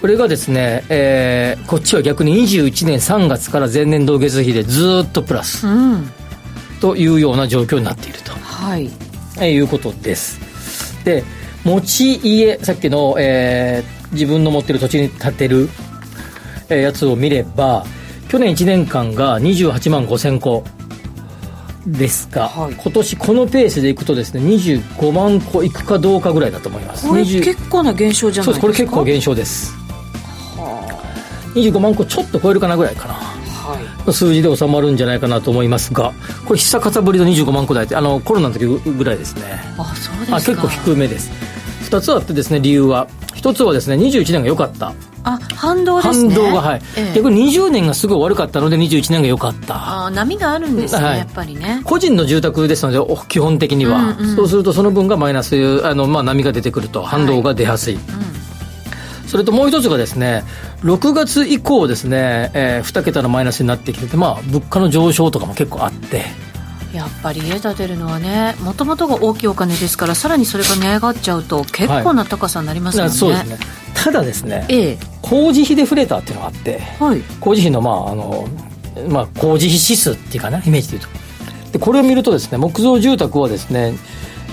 [0.00, 5.66] これがですね、えーこっちは逆に21年3月から前年同月比でずーっとプラス。
[5.66, 6.10] うん。
[6.80, 8.32] というような状況になっていると。
[8.32, 8.90] はい。
[9.36, 10.40] えーいうことです。
[11.04, 11.22] で
[11.64, 15.68] 持ち家さっきの、えー自分の持ってる土地に建てる、
[16.68, 17.84] えーやつを見れば
[18.28, 20.64] 去年1年間が28万5000個
[21.86, 22.74] ですが、はい。
[22.74, 27.08] 今年このペースでいくとですね25万個いくかどうかぐらいだと思います。
[27.08, 28.66] これ20結構な減少じゃないですか？
[28.66, 28.82] そうです。
[28.82, 29.74] これ結構減少です。
[31.54, 33.14] 25万個ちょっと超えるかなぐらいかな。
[33.14, 34.06] はい。
[34.06, 36.12] の数字で収まるんじゃないかなと思いますが
[36.46, 39.42] これ久方ぶりの25万個台ってあのコロナの時ぐらいですね。
[39.78, 40.36] あそうですか。
[40.36, 41.30] あ結構低めです。
[41.90, 43.08] 2つあってですね理由は。
[43.34, 44.92] 1つはですね21年が良かった
[45.24, 46.34] あ反動ですね。
[46.34, 47.14] 反動がはい、ええ。
[47.16, 50.06] 逆に20年がすごい悪かったので21年が良かった。
[50.06, 51.18] あー波があるんですね、はい。
[51.18, 51.82] やっぱりね。
[51.84, 54.36] 個人の住宅ですのでお基本的には、うんうん。
[54.36, 57.98] そうするとその分がマイナスあの、まあ、波が出てくると反動が出やすい、
[59.26, 60.42] それともう一つがですね
[60.82, 66.24] 6月以降ですね、え2桁のマイナスになってきてて、まあ、物価の上昇とかも結構あって
[66.92, 73.58] やっぱり家建てるのはねもともとが大きいお金ですからさらにそれが値上がっちゃうと結構な高さになりますよね、そうですね。
[73.94, 74.98] ただですねええ。
[75.22, 77.20] 工事費デフレーターっていうのがあってはい。
[77.40, 78.48] 工事費の,、まああの
[79.08, 81.08] まあ、工事費指数っていうかなイメージでいうと。
[81.72, 83.94] でこれを見るとですね木造住宅はですね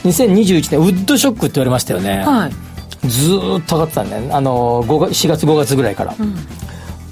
[0.04, 2.52] 2021年ウッドショックって言われましたよね、はい。
[3.08, 4.34] ずーっと上がってたんだよね。
[4.34, 6.15] あの5月4月5月ぐらいから、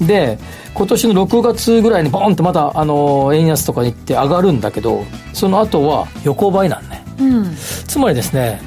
[0.02, 0.38] で
[0.74, 7.06] 今年の6月ぐらいにボンとまたあの円安とかに行って上がるんだけどその後は横ばいなんね。
[7.20, 7.56] うん。
[7.88, 8.62] つまりですね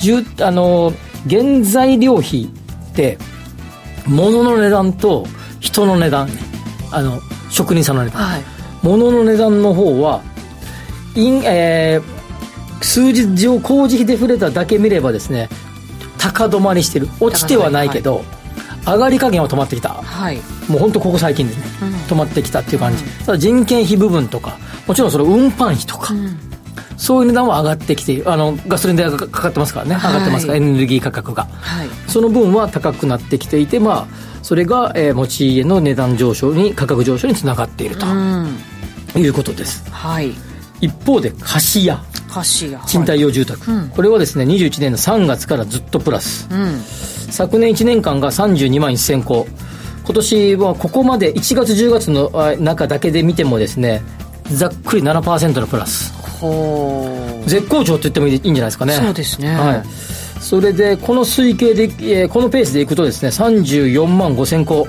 [0.00, 0.92] 住あの
[1.28, 2.48] 原材料費っ
[2.94, 3.18] て
[4.06, 5.26] 物の値段と
[5.60, 6.34] 人の値段ね。
[6.92, 7.18] あの
[7.50, 8.42] 職人さんの値段、はい。
[8.82, 10.22] 物の値段の方は
[11.14, 12.14] イン、えー
[12.84, 15.48] 数字上工事費デフレーターだけ見ればですね
[16.18, 17.08] 高止まりしてる。
[17.20, 18.24] 落ちてはないけど、
[18.86, 19.90] 上がり加減は止まってきた。
[19.90, 20.36] はい。
[20.68, 21.62] もう本当ここ最近でね、
[22.08, 26.12] 止まってきたっていう感じ、ただ人件費部分とかもちろんそれ運搬費とか、
[26.96, 28.30] そういう値段は上がってきている。
[28.30, 30.12] あのガソリン代がかかってますからね、はい。
[30.12, 31.46] 上がってますからエネルギー価格が。
[31.60, 31.88] はい。
[32.06, 38.56] その分は高くなってきていてまあそれが、えー持ち家の値段上昇に価格上昇につながっているとうん。
[39.16, 40.32] いうことです、はい
[40.84, 43.88] 一方で貸家貸家賃貸用住宅、うん。
[43.90, 46.48] これはですね21年の3月からずっとプラス。
[46.50, 46.80] うん。
[47.30, 49.46] 昨年1年間が32万1000戸
[50.04, 54.02] 今年はここまで1月10月のあ中だけで見てもですね
[54.52, 56.12] ざっくり7%のプラス。
[57.46, 58.94] 絶好調って言ってもいいいいんじゃないですかね。
[58.94, 59.54] そうですね。
[59.54, 59.82] はい。
[60.40, 64.86] それでこの推計で、えーこのペースでいくとですね34万5000戸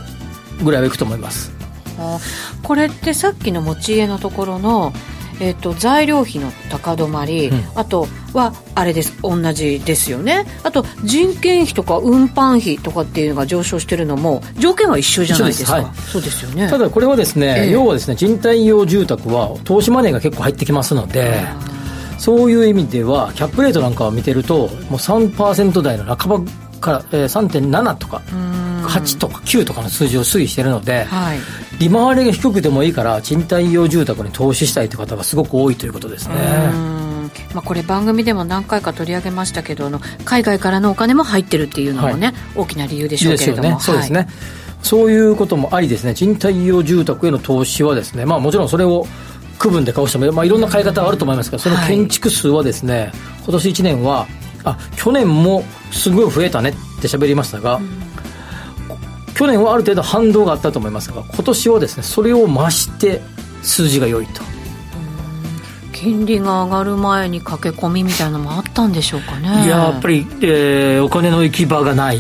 [0.64, 1.54] ぐらいはいくと思います。
[1.98, 2.20] あ
[2.62, 4.92] これってさっきの持ち家のところの、
[5.40, 7.64] えっと材料費の高止まり、うん。
[7.76, 10.46] あとはあれです同じですよね。
[10.64, 15.80] あと人件費とか運搬費とかっていうのが上昇してるのも条件は一緒じゃないですか。
[15.80, 16.12] 一緒です。
[16.12, 16.70] そうですよね。
[16.70, 17.72] ただこれはですね、ええ。
[17.72, 21.44] 要はですね賃貸用住宅は投資マネーが結構入ってきますので
[22.18, 28.22] そういう意味ではキャップレートなんかを見てるともう3%台の半ばから、えー3.7とか
[28.88, 31.40] 8とか9とかの数字を推移しているので、はい。
[31.80, 36.36] 利回りが低くてもいいから賃貸用住宅に投資したいという方がすごく多いということですね。
[36.74, 37.06] うん。
[37.54, 44.28] まあ、これ番組でも何回か取り上げましたけどあの海外からのお金も入ってるっていうのもね、大きな理由でしょうけれども、ね、そうですね、
[44.82, 46.14] そういうこともありですね。
[46.14, 49.06] 賃貸用住宅への投資はですねまあもちろんそれを
[49.58, 53.12] 区分で買う人も、まあ、いろんな買い方はあると思いますがその建築数はですね、
[53.44, 54.28] 今年1年は
[54.64, 57.80] あ去年もすごい増えたねって喋りましたが、
[59.36, 63.22] 去年はある程度反動があったと思いますが今年はですねそれを増して
[63.62, 64.42] 数字が良いと
[65.92, 72.20] 金利が上がる前に駆け込みみたいなのもあったんでしょうかねいややっぱり、えーお金の行き場がない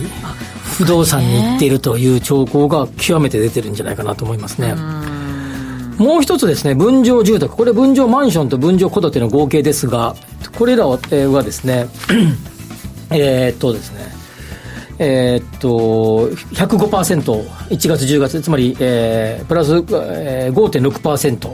[0.78, 4.75] 不動産に行っているという兆候が極めて出てるんじゃないかなと思いますね。
[5.97, 7.56] もう一つですね、分譲住宅。
[7.56, 10.15] これ分譲マンションと分譲戸建ての合計ですが、
[10.58, 11.88] これらはえーはですね、
[13.12, 14.14] えーっとですね、
[14.99, 21.53] えーっと、105%、1月10月、つまり、えープラス、えー5.6%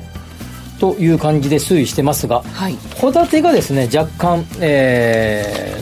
[0.79, 2.75] という感じで推移してますが、はい。
[2.99, 5.81] 戸建てがですね若干、えー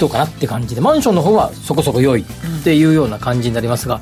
[0.00, 4.00] どうかなって感じでマンションの方はそこそこ良いっていうような感じになりますが、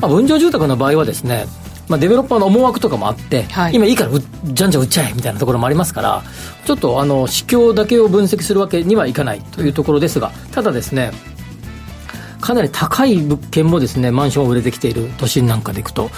[0.00, 1.46] まあ、分譲住宅の場合はですね、
[1.88, 3.74] まあ、デベロッパーの思惑とかもあって、はい。
[3.74, 6.22] 今いいからうじゃんじゃん売っちゃえみたいなところもありますから
[6.64, 11.10] ちょっとあの市況だけを分析するわけにはいかないというところですがただですね
[12.40, 16.10] かなり高い物件もですねマンションを売れてきている都心なんかでいくと、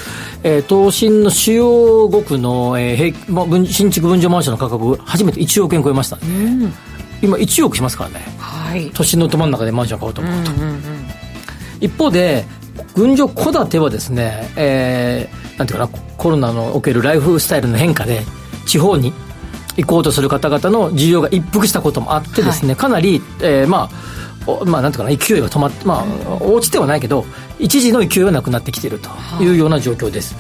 [0.43, 6.19] えー都心の主要5区の、えー平ま新築分譲マンションの価格初めて1億円超えました、
[7.21, 8.21] 今1億しますからね。
[8.39, 8.91] はい。
[8.95, 10.83] 都心のど真ん中でマンション買おうと思うと、うんうん
[11.81, 12.45] 一方で
[12.95, 18.23] 分譲戸建てはですね、えーなんていうかなコロナのおけるライフスタイルの変化で
[18.67, 19.13] 地方に
[19.77, 24.32] 行こうとする方々の需要が一服したこともあってですね、かなり、えーまあお
[24.67, 27.25] まあ、なんていうかな勢いが止まって、まあ、落ちてはないけど
[27.59, 29.11] 一時の勢いはなくなってきていると
[29.43, 30.35] いうような状況です、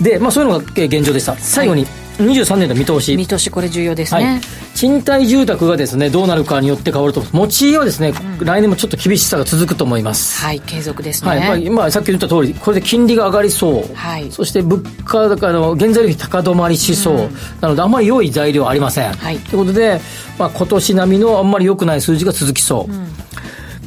[0.00, 1.36] で、まあ、そういうのがえー現状でした。
[1.36, 1.86] 最後に
[2.18, 4.24] 23年の見通し、見通しこれ重要ですはい。
[4.24, 4.40] ね、、
[4.74, 7.46] 賃貸住宅がですねどうなるかによって変わると思います。
[7.46, 11.40] 持ち家はですね、来年もちょっと厳しさが続くと思います、はい継続ですね、はい。
[11.40, 14.30] まあ今さっき言った通りこれで金利が上がりそう、はい。
[14.30, 19.38] そして物価高の原材料費高止まりしそう、なのであんまり良い材料はありません、はい。
[19.38, 20.00] ということで、
[20.38, 22.92] まあ、今年並みのあんまり良くない数字が続きそう、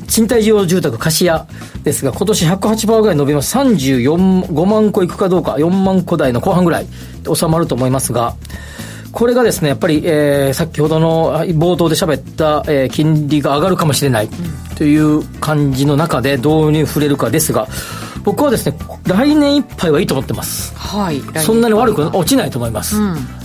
[0.07, 1.45] 賃貸用住宅貸し家
[1.83, 3.57] ですが、今年108%ぐらい伸びます。
[3.57, 6.87] 34、5万個いくかどうか、4万個台の後半ぐらい
[7.33, 8.35] 収まると思いますが、
[9.11, 14.29] これがですね、やっぱり、えー、先ほどの冒頭で喋った、えー、金利が上がるかもしれない
[14.77, 17.67] という感じの中でどうに触れるかですが、
[18.23, 20.73] 僕はですね、来年いっぱいはいいと思ってます。
[20.75, 21.21] はい。
[21.39, 22.97] そんなに悪く落ちないと思います。
[22.97, 23.40] うん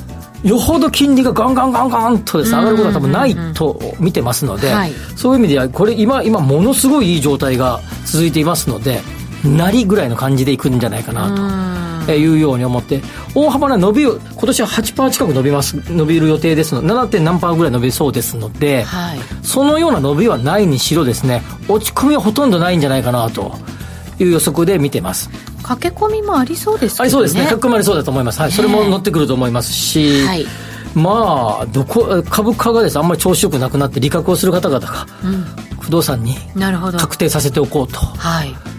[0.47, 4.73] よほど金利がガンガンガンガンとです、ね、上がることは多分ないと見てますので、
[5.17, 9.01] そういう意味では、これ今、今ものすごいいい状態が続いていますので、
[9.45, 13.03] なりぐらいの感じでいくんじゃないかなというように思って、
[13.35, 17.09] 大幅な伸びを、今年は8%近く伸びます、伸びる予定ですので、7.
[17.09, 23.59] 点何パーぐらい伸びそうですので、はい、そのような伸びはないにしろですね、落ち込みはほとんどないんじゃないかなと
[24.19, 25.31] いう予測で見てます。
[25.63, 26.97] 駆け込みもありそうですね。
[27.01, 27.43] ありそうですね。
[27.43, 28.41] 駆け込みありそうだと思います。
[28.41, 28.53] はい。
[28.53, 30.47] それも乗ってくると思いますし、はい。
[30.95, 35.45] まあ、どこ、株価がです、あんまり調子よくなくなって利確をする方々が、うん、
[35.79, 36.37] 不動産に
[36.97, 38.01] 確定させておこうと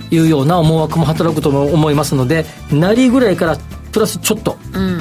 [0.09, 3.55] いうような思惑も働くと思いますので、なりぐらいから
[3.91, 4.99] プラスちょっと、うん、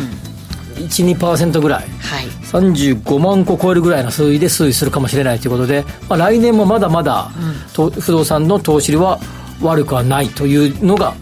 [0.75, 7.31] 12%ぐらい、はい、35万個超えるぐらいの数字で推移するかもしれないということで、まあ、来年もまだまだ、
[7.79, 9.19] うん、不動産の投資は
[9.63, 11.15] 悪くはないというのが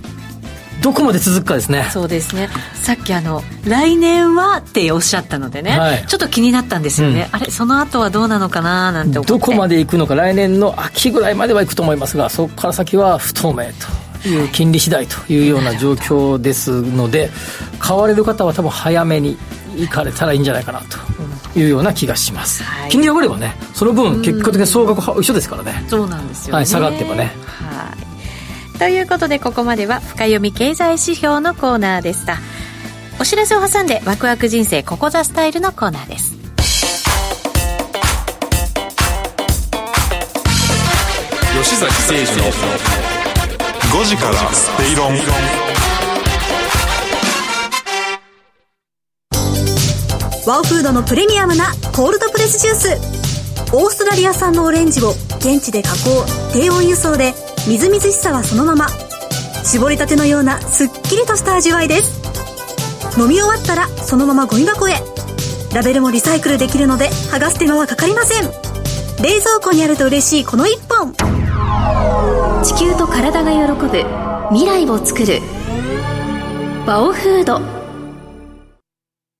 [0.82, 1.89] どこまで続くかですね。
[1.91, 2.49] そうですね。
[2.74, 13.64] さっきあの来年はっておっしゃったのでね、はい、ちょっと気になったんですよね、うん、あれその後はどうなのかななんてどこまでいくのか来年の秋ぐらいまではいくと思いますがそこから先は不透明
[14.22, 17.30] という金利次第というような状況ですので
[17.78, 19.39] 買われる方は多分早めに
[19.76, 25.82] 行かれたらいいんじゃないかなというような気がします、はい、金利が上がればねその分結果的に総額一緒ですからね。
[25.89, 27.32] そうなんですよ、ね、はい、下がってばね。
[27.47, 28.14] はい
[28.85, 32.37] ということでここまでは深読み経済指標のコーナーでした。
[33.18, 36.35] お知らせを挟んでワクワク人生ここザスタイルのコーナーです。
[41.62, 42.53] 吉崎誠二の
[44.03, 45.16] 5時からスペイロン。
[50.47, 53.24] ワオフードのプレミアムなコールドプレスジュース。
[53.72, 57.32] オーストラリア産のオレンジを現地で加工低温輸送で
[57.67, 58.89] みずみずしさはそのまま。
[59.65, 62.21] 絞りたてのようなすっきりとした味わいです。
[63.19, 64.95] 飲み終わったらそのままゴミ箱へ。
[65.75, 68.45] ラベルもリサイクルできるので剥がす手間はかかりません。
[69.23, 71.15] 冷蔵庫にあると嬉しいこの一本。
[72.62, 74.05] 地球と体が喜ぶ
[74.51, 75.41] 未来を作る。
[76.87, 77.61] バオフード。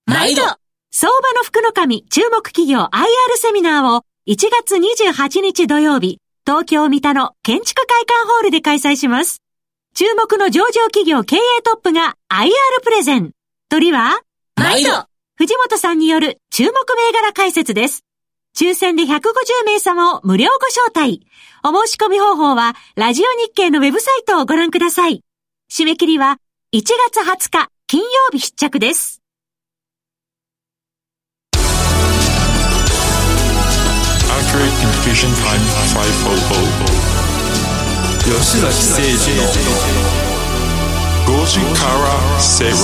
[0.07, 0.43] 毎度。
[0.91, 2.89] 相場の福の神注目企業 IR
[3.37, 9.41] セミナーを1月28日土曜日東京三田の建築会館ホールで開催します。
[9.95, 12.51] 注目の上場企業経営トップが IR
[12.83, 13.33] プレゼン。
[13.71, 14.21] 鳥は？
[14.57, 14.91] 毎度
[15.37, 18.05] 藤本さんによる注目銘柄解説です。
[18.55, 19.21] 抽選で150
[19.65, 21.27] 名様を無料ご招待。
[21.65, 25.23] お申し込み方法は、ラジオ日経のウェブサイトをご覧ください。
[25.73, 26.37] 締め切りは、
[26.75, 29.23] 1月20日、金曜日必着です。
[34.31, 36.03] Accurate Computation Time 500吉
[38.59, 39.45] 崎誠二の
[41.25, 42.75] 5時から正論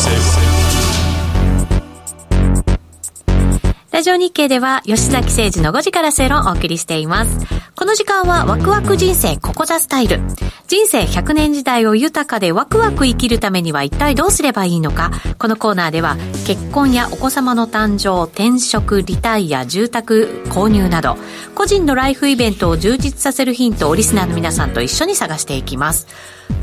[3.91, 7.60] ラジオ日経では吉崎誠二の5時から正論をお送りしています。
[7.81, 10.21] この時間はワクワク人生ここザスタイル。
[10.69, 15.11] 人生100年時代を豊かでワクワク生きるためには一体どうすればいいのか。
[15.39, 21.17] このコーナーでは結婚やお子様の誕生、転職、リタイア、住宅購入など、
[21.55, 26.07] 個人のライフイベントを充実させるヒントをリスナーの皆さんと一緒に探していきます。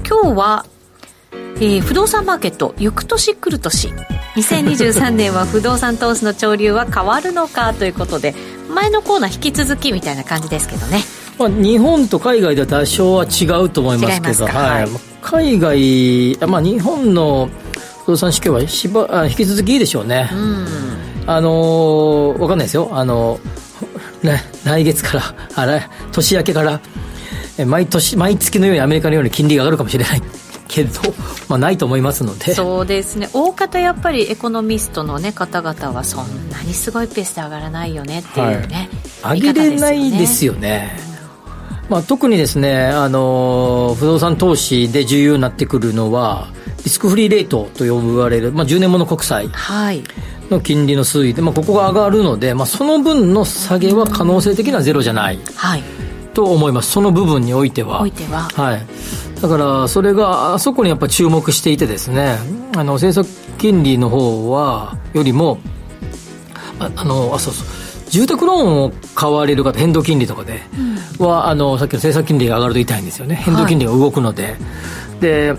[0.07, 0.68] 今日は
[1.59, 3.93] えー、不動産マーケット行く年来る年。
[4.38, 8.35] 2023年は不動産投資の潮流は変わるのかということで
[8.69, 10.99] 前のコーナー引き続きみたいな感じですけどね、
[11.39, 14.88] まあ、日本と海外では多少は違うと思いますけど、はい、
[15.21, 17.49] 海外、まあ、日本の
[18.05, 20.67] 不動産市況はしばあ引き続きいいでしょうね、うん、
[21.25, 22.89] あのー、分かんないですよ。
[22.91, 23.39] あの
[24.23, 25.23] ね、来月から
[25.55, 26.81] あれ年明けから
[27.65, 30.21] 毎年毎月のようにアメリカのように金利が上がるかもしれない
[30.68, 31.01] けど、
[31.47, 32.53] まあ、ないと思いますので。
[32.53, 33.30] そうですね。
[33.34, 38.89] 大方やっぱりエコノミストの、ね、方々はそんなにすごいペースで上がらないよねっていうね、
[39.22, 40.97] はい、上げれないですよね、
[41.89, 46.49] まあ、特にですねあの不動産投資で重要になってくるのは
[46.84, 49.49] リスクフリーレートと呼ばれる、まあ、10年もの国債
[50.49, 55.84] の金利の推移で、まあ、ここが上がるので、まあ、その分の下げは可能性的にはゼロじゃない、はい、
[56.34, 56.91] と思います。
[56.91, 58.01] その部分においては。
[58.01, 58.43] おいては。
[58.53, 62.38] はいだからそれがあそこにやっぱ注目していてですね
[62.75, 65.59] あの政策金利の方はよりも
[66.79, 67.67] ああのあそうそう。
[68.09, 70.61] 住宅ローンを買われる方変動金利とかで
[71.19, 73.35] は、あのさっきの政策金利が上がると痛いんですよね。
[73.35, 74.55] 変動金利が動くので、
[75.19, 75.57] で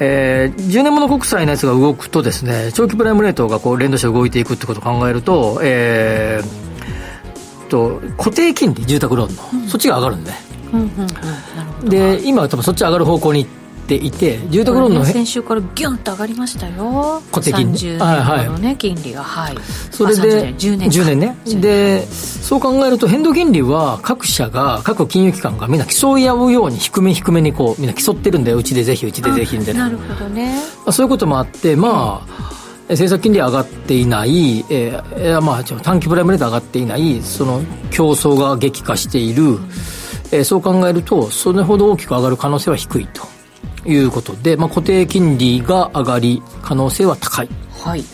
[0.00, 10.30] えー、10年物国債のやつが動くとですね長期プライムレートがこう連動して動いていくってことを考えると、えー、と固定金利住宅ローンの、うん、そっちが上がるんで、
[10.72, 10.88] うんうんうん、
[11.84, 13.46] で今は多分そっち上がる方向に
[13.88, 17.22] ていて住宅ローンの、先週からギュンと上がりましたよ。
[17.32, 17.98] 固定金利。
[17.98, 18.60] はいはい。
[18.60, 19.24] ね金利が。
[19.24, 19.56] はい。
[19.90, 21.36] それで10年 ,10 年ね。
[21.60, 29.84] でそう考えると変動金利は各社が各金融機関がみんな競い合うように低め低めにこうみんな競ってるんでうちでぜひうちでぜひみたいな。
[29.84, 30.54] なるほどね、
[30.84, 32.48] まあ、そういうこともあってまあ、
[32.90, 39.70] 政策金利上がっていない、えーまあ、短期プライムレート上がっていないその競争が激化している、うん、
[40.30, 43.22] えー、そう考えるとそれほど大きく上がる可能性は低いと
[43.88, 47.48] いうことで、まあ、固定金利が上がり可能性は高い、
[47.80, 48.04] はい、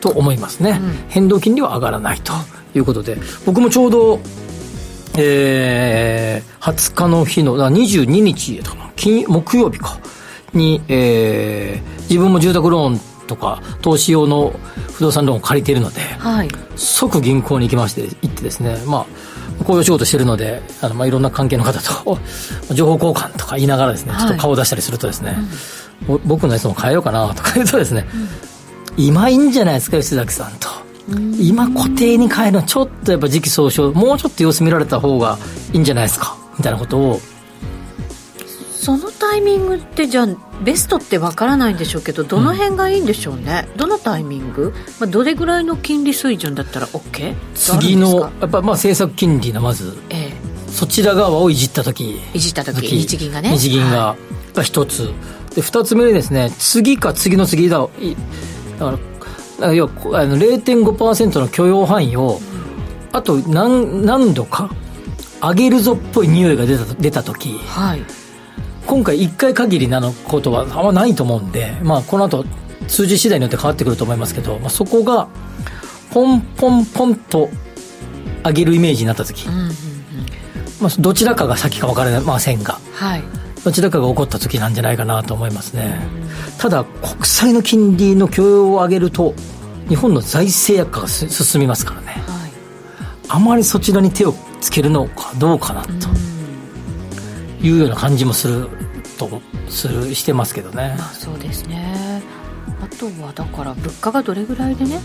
[0.00, 2.32] と思いますね、うん、変動金利は上がらないと
[2.74, 3.16] いうことで
[3.46, 4.20] 僕もちょうど、
[5.18, 8.60] えー、20日の日の22日
[8.96, 9.98] 金木曜日か
[10.52, 14.52] に、えー、自分も住宅ローンとか投資用の
[14.92, 19.06] 不動産ローンを借りているので、はい、即銀行に行きまして行ってですねまあ
[19.64, 22.18] こういう仕事してるので、あのまあいろんな関係の方と
[22.72, 25.36] 情報交換とか言いながらですね、ちょっと顔を出したりするとですね、
[26.08, 28.06] はい、僕のやつも変えようかなとか言うとですね、
[28.96, 30.68] うん、今いいんじゃないですか、吉崎さんと。
[31.40, 35.38] 今固定に変えるのはちょっとやっぱ時期尚早、もうちょっと様子見られた方が
[35.72, 37.20] いいんじゃないですか、みたいなことを
[38.80, 40.26] そのタイミングってじゃあ
[40.62, 47.34] ベストってわからないんでしょうけどどの辺がいいんでしょうね、うん、どのタイミング、まあ、どれぐらいの金利水準だったら OK?
[47.54, 52.22] 次のやっぱまあ政策金利のまず、ええ、そちら側をいじった時。
[52.32, 53.50] いじった時日銀がね。
[53.50, 54.16] 日銀が、
[54.54, 55.10] が一つ。
[55.54, 56.50] で二つ目でですね。
[56.58, 57.80] 次か次の次だ。
[57.80, 57.86] だ
[58.78, 58.98] か
[59.60, 62.40] ら要はあの0.5%の許容範囲を、
[63.12, 64.70] あと何何度か
[65.42, 68.02] 上げるぞっぽい匂いが出た出た時、はい、
[68.86, 72.44] 今回1回限りなのことはあんまないと思うんで、まあ、この後
[72.88, 75.28] 数字次第によって変わってくると思いますけど、まあ、そこが
[76.12, 77.48] ポンポンポンと
[78.44, 79.70] 上げるイメージになった時、うんうんうん、
[80.80, 83.22] まあ、どちらかが先か分からませんが、はい、
[83.64, 86.00] どちらかが起こった時なんじゃないかなと思いますね、
[86.52, 89.34] うん、ただ国債の金利の許容を上げると
[89.88, 92.50] 日本の財政悪化が進みますからね、はい、
[93.28, 95.90] あまりそちらに手をつけるのかどうかなと。
[97.62, 98.68] いうような感じもする
[99.18, 102.22] とするしてますけどね、まあ、そうですね。
[102.82, 105.00] あとはだから物価がどれぐらいでね。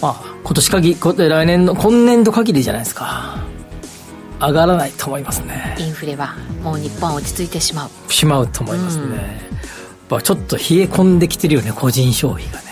[0.00, 3.38] まあ今年限り来年の今年度限りじゃないですか。
[4.40, 5.76] 上がらないと思いますね。
[5.78, 8.12] インフレはもう日本は落ち着いてしまう。
[8.12, 9.40] しまうと思いますね、
[10.10, 12.64] うん、ちょっと冷え込んできてるよね個人消費がね。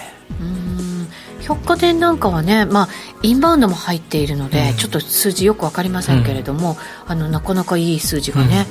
[1.43, 2.89] 百貨店なんかはね、まあ、
[3.23, 6.77] インバウンドも入っているので、うん、ちょっと数字よく分かりませんけれども、
[7.07, 8.67] うん、あのなかなかいい数字がね、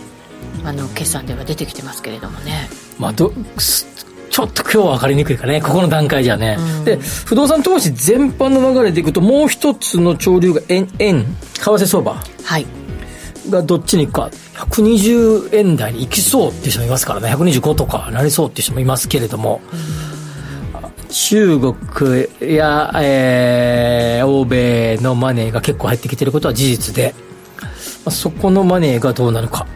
[0.63, 2.69] あの決算では出てきてますけれどもね。
[2.99, 3.33] まあ、ど
[4.31, 6.57] ちょっと今日は分かりにくいかね、ここの段階じゃね。
[6.59, 12.15] うん、で、不動産投資全般の流れでいくと、もう一つの潮流が円、円、為替相場。
[12.43, 12.65] はい。
[13.49, 14.29] がどっちに行くか。
[14.69, 17.35] 120円台に行きそうっていう人もいますからね。
[17.35, 19.61] 125とかなりそうっていう人もいますけれども。
[21.09, 27.13] 中国や、えー、欧米のマネーが結構入ってきてることは事実で、
[27.61, 27.67] ま
[28.05, 29.67] あ、そこのマネーがどうなるか。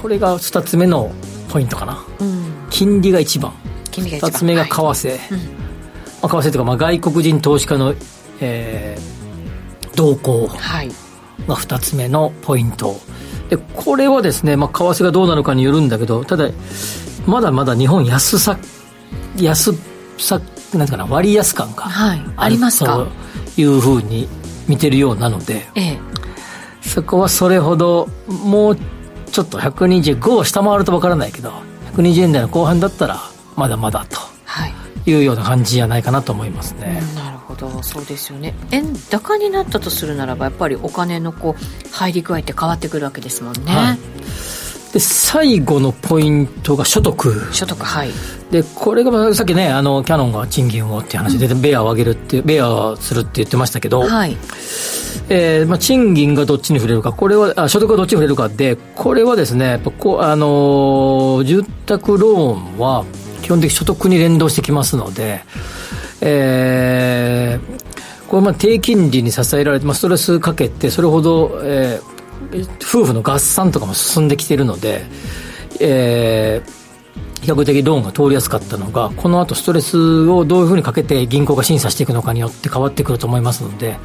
[0.00, 1.10] これが2つ目の
[1.50, 3.52] ポイントかな、うん、金利が1番。
[3.90, 5.18] 金利が2つ目が為替、はい
[6.22, 7.94] まあ、為替というかまあ外国人投資家の、
[8.40, 10.48] えー、動向。
[11.46, 12.96] が2つ目のポイント。
[13.48, 16.50] でこれはですね、まあ、為替がどうなるかによるんだけどただ
[17.26, 18.56] まだまだ日本安さ
[19.36, 19.74] 安
[20.18, 20.40] さ
[20.72, 23.06] なんかな割安感がはい、ありますか？
[23.56, 24.28] というふうに
[24.68, 25.98] 見てるようなので、ええ、
[26.80, 28.78] そこはそれほどもう
[29.40, 31.50] ちょっと125を下回ると分からないけど
[31.94, 33.18] 120円台の後半だったら
[33.56, 34.18] まだまだと
[35.10, 37.82] いうような感じじゃないかなと思いますね、うん、なるほど。
[37.82, 38.54] そうですよね。
[38.70, 43.98] 円高になったとするならばやっぱりお金のこう入り具合って変わってくるわけですもんね、はい
[44.92, 47.54] で最後のポイントが所得。
[47.54, 48.10] 所得はい。
[48.50, 54.36] でこれがさっきねあのキャノンが賃金をって話で、うん、ベアを上げるってベアをするって言ってましたけど、はい。
[55.32, 63.04] えーまあ、賃金がどっちに触れるかこれはあ所得がどっちに触れるかでこれはですねやっぱこう、あのー、住宅ローンは
[63.42, 65.42] 基本的に所得に連動してきますので、
[66.20, 72.19] えー、これまあ低金利に支えられて、まあ、ストレスかけてそれほど、えー、
[72.82, 75.02] 夫婦の合算とかも進んできているので、
[75.80, 83.96] えー、比較的ローンが通りやすかったのが、この後ストレスをどういうふうにかけて銀行が審査していくのかによって変わってくると思いますので、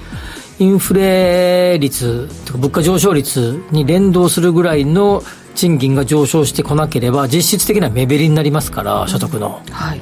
[0.57, 5.21] インフレ率とか物価上昇率に連動するぐらいの
[5.53, 10.01] 賃金が上昇してこなければ実質的な目減りになりますから所得の、はい、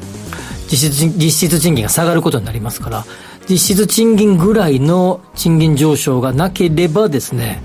[0.70, 3.06] 実質実質賃金が下がることになりますから
[3.50, 7.62] 実質賃金ぐらいの賃金上昇がなければですね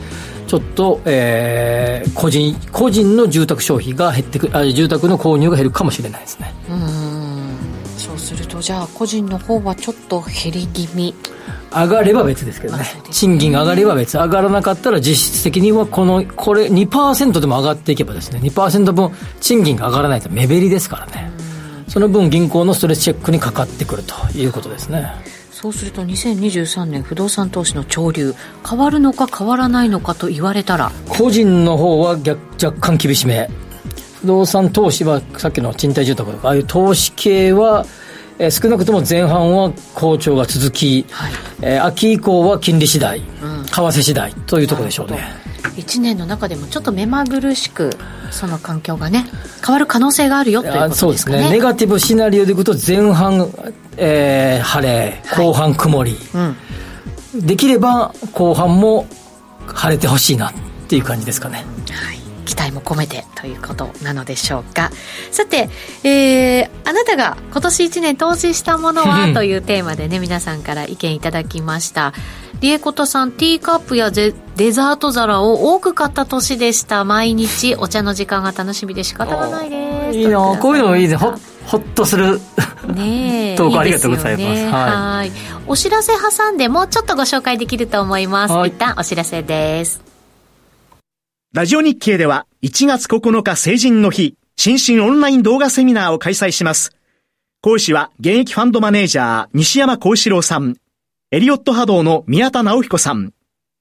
[0.49, 6.55] ちょっと、えー、個人個人の住宅消費が減ってくあ住宅の購入が減るかもしれないですね。
[6.71, 7.57] うん。
[7.99, 11.15] そうするとじゃあ個人の方はちょっと減り気味。
[11.71, 19.11] 上がれば別ですけどね、賃金が上がれば別、上がらなかったら実質的にはこの、これ2%でも上がっていけばですね、2%分
[19.43, 21.31] 賃金が上がらないと目減りですからね、
[21.87, 25.13] その分銀行のストレスチェックにかかってくるということですね。
[25.61, 28.33] そうすると2023年不動産投資の潮流
[28.65, 33.51] 変わるのか変わらないのかと言われたら個人の方は逆若干厳しめ。
[34.21, 37.85] 不動産投資はさっきの賃貸住宅とかああいう投資系は
[38.41, 47.91] えー、少なくとも前半は好調が続き、はい、えー、秋以降は金利次第、うん、為替次第というところでしょうね1年の中でもちょっと目まぐるしく
[48.31, 49.27] その環境がね
[49.65, 50.99] 変わる可能性があるよということですかね。
[50.99, 51.51] そうですね。
[51.51, 53.49] ネガティブシナリオでいくと前半、
[53.97, 56.55] えー、晴れ後半曇り、は
[57.35, 59.07] いうん、できれば後半も
[59.67, 60.53] 晴れてほしいなっ
[60.89, 61.65] ていう感じですかね。
[61.91, 62.18] はい
[62.49, 64.91] 期待も込めてということなのでしょうか。
[65.31, 65.69] さて、
[66.03, 69.35] えー、あなたが今年1年投資したものは？
[69.35, 72.15] というテーマでね皆さんから意見いただきました。
[72.61, 74.33] リエコトさんティーカップやデ
[74.73, 77.05] ザート皿を多く買った年でした。
[77.05, 80.19] 毎日お茶の時間が楽しみで仕方がないです。
[80.19, 81.17] いいなこういうのいいね。
[81.17, 81.35] ほ
[81.67, 82.41] ほっとする。
[82.95, 85.33] ね 投稿ありがとうございます、ね、はい。
[85.67, 90.08] お知らせ挟んでもうちょっとご紹介できると思います、一旦お知らせです
[91.59, 96.93] ラジオ日経では1月9日成人の日、新春オンライン動画セミナーを開催します。
[97.63, 100.77] 講師は現役ファンドマネージャー西山幸四郎さん、
[101.33, 103.33] エリオット波動の宮田直彦さん、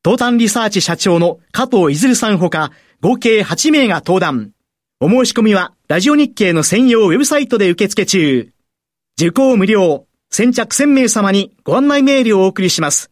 [0.04, 4.54] 東端リサーチ社長の加藤いずるさんほか、合計8名が登壇。
[5.00, 8.52] お申し込みは、ラジオ日経の専用ウェブサイトで受付中。
[9.20, 10.08] 受講無料。
[10.32, 13.12] 先着1000名様にご案内メールをお送りします。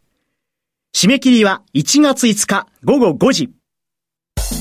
[0.95, 3.54] 締め切りは1月5日午後5時。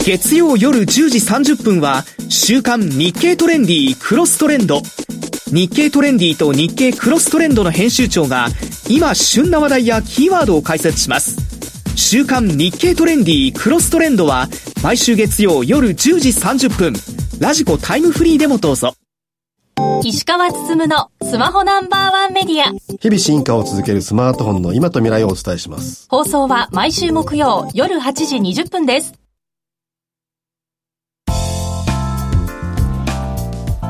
[0.05, 4.83] 月曜夜10時30分は、週刊日経トレンディクロストレンド。
[5.47, 8.49] 日経トレンディと日経クロストレンドの編集長が、
[8.87, 11.39] 今旬な話題やキーワードを解説します。
[11.97, 14.47] 週刊日経トレンディクロストレンドは、
[14.83, 16.93] 毎週月曜夜10時30分、
[17.41, 18.93] ラジコタイムフリーでもどうぞ。
[20.03, 22.65] 石川つつむのスマホナンバーワンメディア。
[23.01, 26.07] 日々進化を続けるスマートフォンの今と未来をお伝えします。
[26.11, 29.24] 放送は毎週木曜夜8時20分です。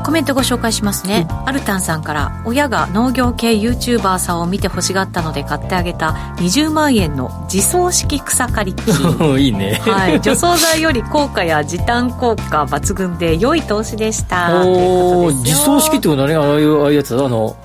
[0.05, 8.91] コメントご紹介しますね、うん、アルタンさんから親が農業系 YouTuber さんを見て欲しがったので買ってあげた20万円の自走式草刈り機。
[9.41, 14.61] いいね、はい、除草剤より効果や時短効果抜群で良い投資でした。
[14.63, 17.15] お自走式ってことはねああいうああいうやつ？
[17.15, 17.55] あの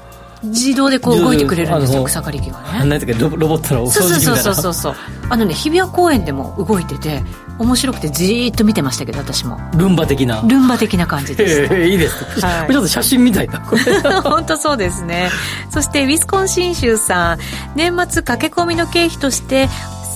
[0.42, 2.78] 自動でこう動いてくれるんですよ草刈り機がね。
[2.78, 4.42] 何だっけロボットのお掃除機みたいな。
[4.42, 4.94] そうそうそうそう。
[5.28, 7.22] あのね日比谷公園でも動いてて
[7.60, 9.60] 面白くてじーっと見てましたけど私も。
[9.76, 10.40] ルンバ的な。
[10.48, 13.60] ルンバ的な感じですいいです、はい、ちょっと写真みたいな。
[14.24, 15.30] 本当そうですね。
[15.68, 17.38] そしてウィスコンシン州さん。
[17.74, 19.68] 年末駆け込みの経費として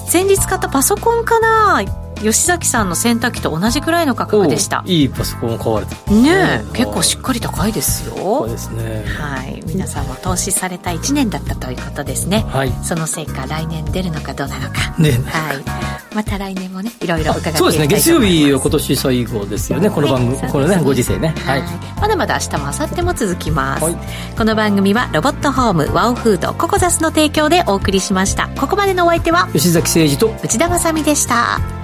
[0.09, 1.82] 先日買ったパソコンかな
[2.25, 4.83] 吉崎さんの洗濯機と同じくらいの価格でした。
[4.87, 8.14] いいパソコン買われたね結構しっかり高いですよ。
[8.16, 9.05] そうですね。
[9.18, 9.62] はい。
[9.66, 14.95] 皆さんも投資された1年だったということですね、はい、その成果来年出るのかどうなのか。
[14.99, 16.14] ねはい。
[16.14, 17.87] また来年もねいろいろ伺っていきたいそうですね。
[17.89, 21.35] 月曜日は今年最後ですよねこの番組、はい、このねご時世ね。
[21.45, 21.62] はい、
[22.01, 23.97] まだまだ明日も明後日も続きます、はい、
[24.37, 28.49] この番組はロボットホームワオフードココザスの提供でお送りしました。
[28.57, 31.84] ここまでのお相手は吉崎誠二と内田まさでした